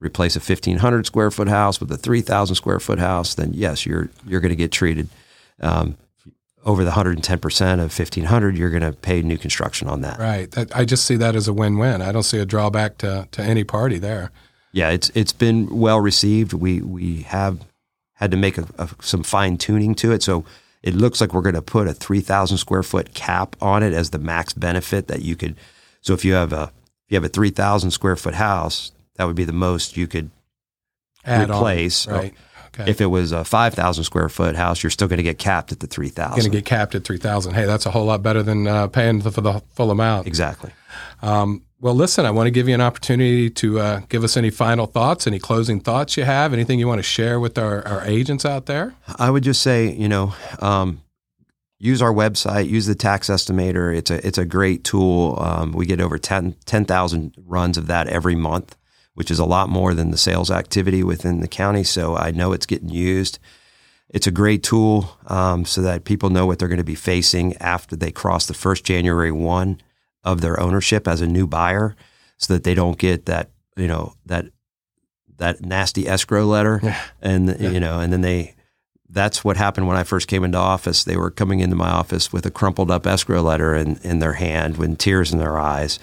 replace 0.00 0.36
a 0.36 0.40
1500 0.40 1.06
square 1.06 1.30
foot 1.30 1.48
house 1.48 1.80
with 1.80 1.90
a 1.92 1.96
3000 1.96 2.56
square 2.56 2.80
foot 2.80 2.98
house, 2.98 3.34
then 3.34 3.52
yes, 3.54 3.86
you're 3.86 4.10
you're 4.26 4.40
going 4.40 4.50
to 4.50 4.56
get 4.56 4.72
treated 4.72 5.08
um, 5.60 5.96
over 6.64 6.84
the 6.84 6.92
110% 6.92 7.72
of 7.74 7.98
1500 7.98 8.56
you're 8.56 8.70
going 8.70 8.82
to 8.82 8.92
pay 8.92 9.22
new 9.22 9.38
construction 9.38 9.88
on 9.88 10.00
that. 10.02 10.18
Right. 10.18 10.50
That, 10.52 10.74
i 10.76 10.84
just 10.84 11.04
see 11.04 11.16
that 11.16 11.34
as 11.34 11.48
a 11.48 11.52
win-win. 11.52 12.02
I 12.02 12.12
don't 12.12 12.22
see 12.22 12.38
a 12.38 12.46
drawback 12.46 12.98
to, 12.98 13.28
to 13.32 13.42
any 13.42 13.64
party 13.64 13.98
there. 13.98 14.30
Yeah 14.72 14.90
it's 14.90 15.10
it's 15.14 15.32
been 15.32 15.78
well 15.78 16.00
received. 16.00 16.52
We 16.52 16.80
we 16.80 17.22
have 17.22 17.60
had 18.14 18.30
to 18.30 18.36
make 18.36 18.56
a, 18.58 18.66
a, 18.78 18.88
some 19.00 19.22
fine 19.22 19.58
tuning 19.58 19.94
to 19.96 20.12
it. 20.12 20.22
So 20.22 20.44
it 20.82 20.94
looks 20.94 21.20
like 21.20 21.32
we're 21.32 21.42
going 21.42 21.54
to 21.54 21.62
put 21.62 21.86
a 21.86 21.94
3000 21.94 22.58
square 22.58 22.82
foot 22.82 23.14
cap 23.14 23.56
on 23.60 23.82
it 23.82 23.92
as 23.92 24.10
the 24.10 24.18
max 24.18 24.52
benefit 24.52 25.08
that 25.08 25.22
you 25.22 25.36
could 25.36 25.56
so 26.00 26.12
if 26.12 26.24
you 26.24 26.34
have 26.34 26.52
a 26.52 26.72
if 27.06 27.12
you 27.12 27.16
have 27.16 27.24
a 27.24 27.28
3000 27.28 27.90
square 27.90 28.16
foot 28.16 28.34
house 28.34 28.92
that 29.16 29.24
would 29.24 29.36
be 29.36 29.44
the 29.44 29.52
most 29.52 29.96
you 29.96 30.06
could 30.06 30.30
Add 31.24 31.50
replace 31.50 32.06
on, 32.08 32.14
right 32.14 32.34
Okay. 32.74 32.90
If 32.90 33.02
it 33.02 33.06
was 33.06 33.32
a 33.32 33.44
5,000 33.44 34.04
square 34.04 34.30
foot 34.30 34.56
house, 34.56 34.82
you're 34.82 34.90
still 34.90 35.08
going 35.08 35.18
to 35.18 35.22
get 35.22 35.38
capped 35.38 35.72
at 35.72 35.80
the 35.80 35.86
3,000. 35.86 36.30
Going 36.30 36.50
to 36.50 36.56
get 36.56 36.64
capped 36.64 36.94
at 36.94 37.04
3,000. 37.04 37.52
Hey, 37.52 37.66
that's 37.66 37.84
a 37.84 37.90
whole 37.90 38.06
lot 38.06 38.22
better 38.22 38.42
than 38.42 38.66
uh, 38.66 38.88
paying 38.88 39.20
for 39.20 39.42
the 39.42 39.62
full 39.74 39.90
amount. 39.90 40.26
Exactly. 40.26 40.70
Um, 41.20 41.62
well, 41.82 41.94
listen, 41.94 42.24
I 42.24 42.30
want 42.30 42.46
to 42.46 42.50
give 42.50 42.68
you 42.68 42.74
an 42.74 42.80
opportunity 42.80 43.50
to 43.50 43.80
uh, 43.80 44.00
give 44.08 44.24
us 44.24 44.36
any 44.36 44.50
final 44.50 44.86
thoughts, 44.86 45.26
any 45.26 45.38
closing 45.38 45.80
thoughts 45.80 46.16
you 46.16 46.24
have, 46.24 46.54
anything 46.54 46.78
you 46.78 46.88
want 46.88 47.00
to 47.00 47.02
share 47.02 47.38
with 47.38 47.58
our, 47.58 47.86
our 47.86 48.04
agents 48.04 48.46
out 48.46 48.66
there. 48.66 48.94
I 49.18 49.28
would 49.28 49.42
just 49.42 49.60
say, 49.60 49.92
you 49.92 50.08
know, 50.08 50.32
um, 50.60 51.02
use 51.78 52.00
our 52.00 52.12
website, 52.12 52.68
use 52.68 52.86
the 52.86 52.94
tax 52.94 53.28
estimator. 53.28 53.94
It's 53.94 54.10
a 54.10 54.26
it's 54.26 54.38
a 54.38 54.46
great 54.46 54.84
tool. 54.84 55.36
Um, 55.38 55.72
we 55.72 55.84
get 55.84 56.00
over 56.00 56.16
10,000 56.16 56.56
10, 56.64 57.32
runs 57.44 57.76
of 57.76 57.88
that 57.88 58.06
every 58.06 58.36
month 58.36 58.76
which 59.14 59.30
is 59.30 59.38
a 59.38 59.44
lot 59.44 59.68
more 59.68 59.94
than 59.94 60.10
the 60.10 60.18
sales 60.18 60.50
activity 60.50 61.02
within 61.02 61.40
the 61.40 61.48
county. 61.48 61.84
So 61.84 62.16
I 62.16 62.30
know 62.30 62.52
it's 62.52 62.66
getting 62.66 62.88
used. 62.88 63.38
It's 64.08 64.26
a 64.26 64.30
great 64.30 64.62
tool 64.62 65.18
um, 65.26 65.64
so 65.64 65.80
that 65.82 66.04
people 66.04 66.30
know 66.30 66.46
what 66.46 66.58
they're 66.58 66.68
going 66.68 66.78
to 66.78 66.84
be 66.84 66.94
facing 66.94 67.56
after 67.58 67.96
they 67.96 68.10
cross 68.10 68.46
the 68.46 68.54
first 68.54 68.84
January 68.84 69.32
1 69.32 69.80
of 70.24 70.40
their 70.40 70.58
ownership 70.60 71.08
as 71.08 71.20
a 71.20 71.26
new 71.26 71.46
buyer 71.46 71.96
so 72.36 72.54
that 72.54 72.64
they 72.64 72.74
don't 72.74 72.98
get 72.98 73.26
that, 73.26 73.50
you 73.76 73.88
know, 73.88 74.14
that 74.26 74.46
that 75.38 75.60
nasty 75.60 76.06
escrow 76.06 76.44
letter 76.44 76.78
yeah. 76.82 77.02
and 77.20 77.56
yeah. 77.58 77.70
you 77.70 77.80
know 77.80 77.98
and 77.98 78.12
then 78.12 78.20
they 78.20 78.54
that's 79.12 79.44
what 79.44 79.56
happened 79.56 79.86
when 79.86 79.96
I 79.96 80.04
first 80.04 80.26
came 80.26 80.42
into 80.42 80.56
office. 80.56 81.04
They 81.04 81.18
were 81.18 81.30
coming 81.30 81.60
into 81.60 81.76
my 81.76 81.90
office 81.90 82.32
with 82.32 82.46
a 82.46 82.50
crumpled 82.50 82.90
up 82.90 83.06
escrow 83.06 83.42
letter 83.42 83.74
in, 83.74 83.98
in 84.02 84.20
their 84.20 84.32
hand 84.32 84.78
with 84.78 84.96
tears 84.96 85.32
in 85.32 85.38
their 85.38 85.58
eyes. 85.58 85.98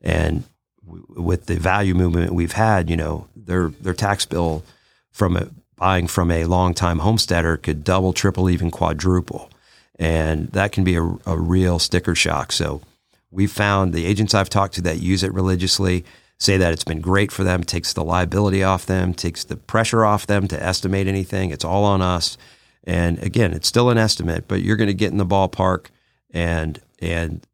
And 0.00 0.44
with 0.86 1.44
the 1.46 1.56
value 1.56 1.94
movement 1.94 2.32
we've 2.32 2.52
had, 2.52 2.88
you 2.88 2.96
know, 2.96 3.28
their 3.36 3.68
their 3.68 3.94
tax 3.94 4.24
bill 4.24 4.64
from 5.10 5.36
a, 5.36 5.48
buying 5.76 6.06
from 6.06 6.30
a 6.30 6.44
longtime 6.44 7.00
homesteader 7.00 7.56
could 7.56 7.84
double, 7.84 8.12
triple, 8.12 8.48
even 8.48 8.70
quadruple, 8.70 9.50
and 9.98 10.48
that 10.52 10.72
can 10.72 10.84
be 10.84 10.96
a, 10.96 11.02
a 11.26 11.36
real 11.36 11.78
sticker 11.78 12.14
shock. 12.14 12.52
So 12.52 12.80
we 13.34 13.46
found 13.46 13.92
the 13.92 14.06
agents 14.06 14.32
I've 14.32 14.48
talked 14.48 14.74
to 14.74 14.82
that 14.82 15.00
use 15.00 15.22
it 15.22 15.34
religiously 15.34 16.04
say 16.38 16.56
that 16.56 16.72
it's 16.72 16.84
been 16.84 17.00
great 17.00 17.32
for 17.32 17.44
them, 17.44 17.64
takes 17.64 17.92
the 17.92 18.04
liability 18.04 18.62
off 18.62 18.86
them, 18.86 19.14
takes 19.14 19.44
the 19.44 19.56
pressure 19.56 20.04
off 20.04 20.26
them 20.26 20.46
to 20.48 20.62
estimate 20.62 21.06
anything. 21.06 21.50
It's 21.50 21.64
all 21.64 21.84
on 21.84 22.00
us. 22.00 22.36
And 22.84 23.18
again, 23.22 23.52
it's 23.52 23.68
still 23.68 23.90
an 23.90 23.98
estimate, 23.98 24.46
but 24.46 24.62
you're 24.62 24.76
going 24.76 24.88
to 24.88 24.94
get 24.94 25.10
in 25.10 25.18
the 25.18 25.26
ballpark. 25.26 25.86
And 26.30 26.80
and 27.00 27.46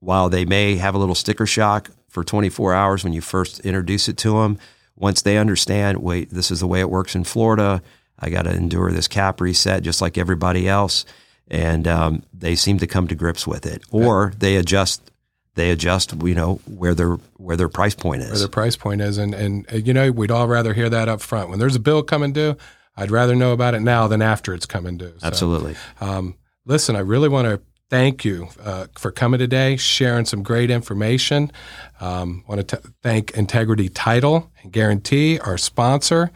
while 0.00 0.28
they 0.28 0.44
may 0.44 0.76
have 0.76 0.94
a 0.94 0.98
little 0.98 1.14
sticker 1.14 1.46
shock 1.46 1.90
for 2.08 2.24
24 2.24 2.74
hours 2.74 3.04
when 3.04 3.12
you 3.12 3.20
first 3.20 3.60
introduce 3.60 4.08
it 4.08 4.16
to 4.18 4.40
them, 4.40 4.58
once 4.96 5.22
they 5.22 5.38
understand, 5.38 5.98
wait, 5.98 6.30
this 6.30 6.50
is 6.50 6.60
the 6.60 6.66
way 6.66 6.80
it 6.80 6.90
works 6.90 7.14
in 7.14 7.24
Florida. 7.24 7.82
I 8.18 8.30
got 8.30 8.42
to 8.42 8.52
endure 8.52 8.92
this 8.92 9.08
cap 9.08 9.40
reset 9.40 9.82
just 9.82 10.00
like 10.00 10.18
everybody 10.18 10.68
else, 10.68 11.04
and 11.52 11.86
um, 11.86 12.24
they 12.32 12.56
seem 12.56 12.78
to 12.78 12.86
come 12.86 13.06
to 13.06 13.14
grips 13.14 13.46
with 13.46 13.66
it, 13.66 13.84
or 13.92 14.32
they 14.38 14.56
adjust. 14.56 15.10
They 15.54 15.70
adjust, 15.70 16.14
you 16.22 16.34
know, 16.34 16.60
where 16.64 16.94
their 16.94 17.18
where 17.36 17.58
their 17.58 17.68
price 17.68 17.94
point 17.94 18.22
is. 18.22 18.30
Where 18.30 18.38
their 18.38 18.48
price 18.48 18.74
point 18.74 19.02
is, 19.02 19.18
and 19.18 19.34
and 19.34 19.66
you 19.86 19.92
know, 19.92 20.10
we'd 20.10 20.30
all 20.30 20.48
rather 20.48 20.72
hear 20.72 20.88
that 20.88 21.08
up 21.08 21.20
front. 21.20 21.50
When 21.50 21.58
there's 21.58 21.76
a 21.76 21.80
bill 21.80 22.02
coming 22.02 22.32
due, 22.32 22.56
I'd 22.96 23.10
rather 23.10 23.36
know 23.36 23.52
about 23.52 23.74
it 23.74 23.80
now 23.80 24.08
than 24.08 24.22
after 24.22 24.54
it's 24.54 24.64
coming 24.64 24.96
due. 24.96 25.12
So, 25.18 25.26
Absolutely. 25.26 25.76
Um, 26.00 26.36
listen, 26.64 26.96
I 26.96 27.00
really 27.00 27.28
want 27.28 27.48
to 27.48 27.60
thank 27.90 28.24
you 28.24 28.48
uh, 28.64 28.86
for 28.96 29.10
coming 29.10 29.38
today, 29.38 29.76
sharing 29.76 30.24
some 30.24 30.42
great 30.42 30.70
information. 30.70 31.52
Um, 32.00 32.44
want 32.48 32.66
to 32.66 32.76
thank 33.02 33.32
Integrity 33.32 33.90
Title 33.90 34.50
and 34.62 34.72
Guarantee, 34.72 35.38
our 35.38 35.58
sponsor. 35.58 36.30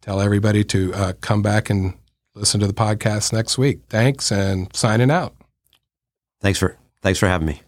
Tell 0.00 0.22
everybody 0.22 0.64
to 0.64 0.94
uh, 0.94 1.12
come 1.20 1.42
back 1.42 1.68
and 1.68 1.92
listen 2.34 2.60
to 2.60 2.66
the 2.66 2.74
podcast 2.74 3.32
next 3.32 3.58
week. 3.58 3.80
Thanks, 3.88 4.30
and 4.30 4.74
signing 4.74 5.10
out. 5.10 5.34
Thanks 6.40 6.58
for 6.58 6.76
thanks 7.02 7.18
for 7.18 7.26
having 7.26 7.46
me. 7.46 7.63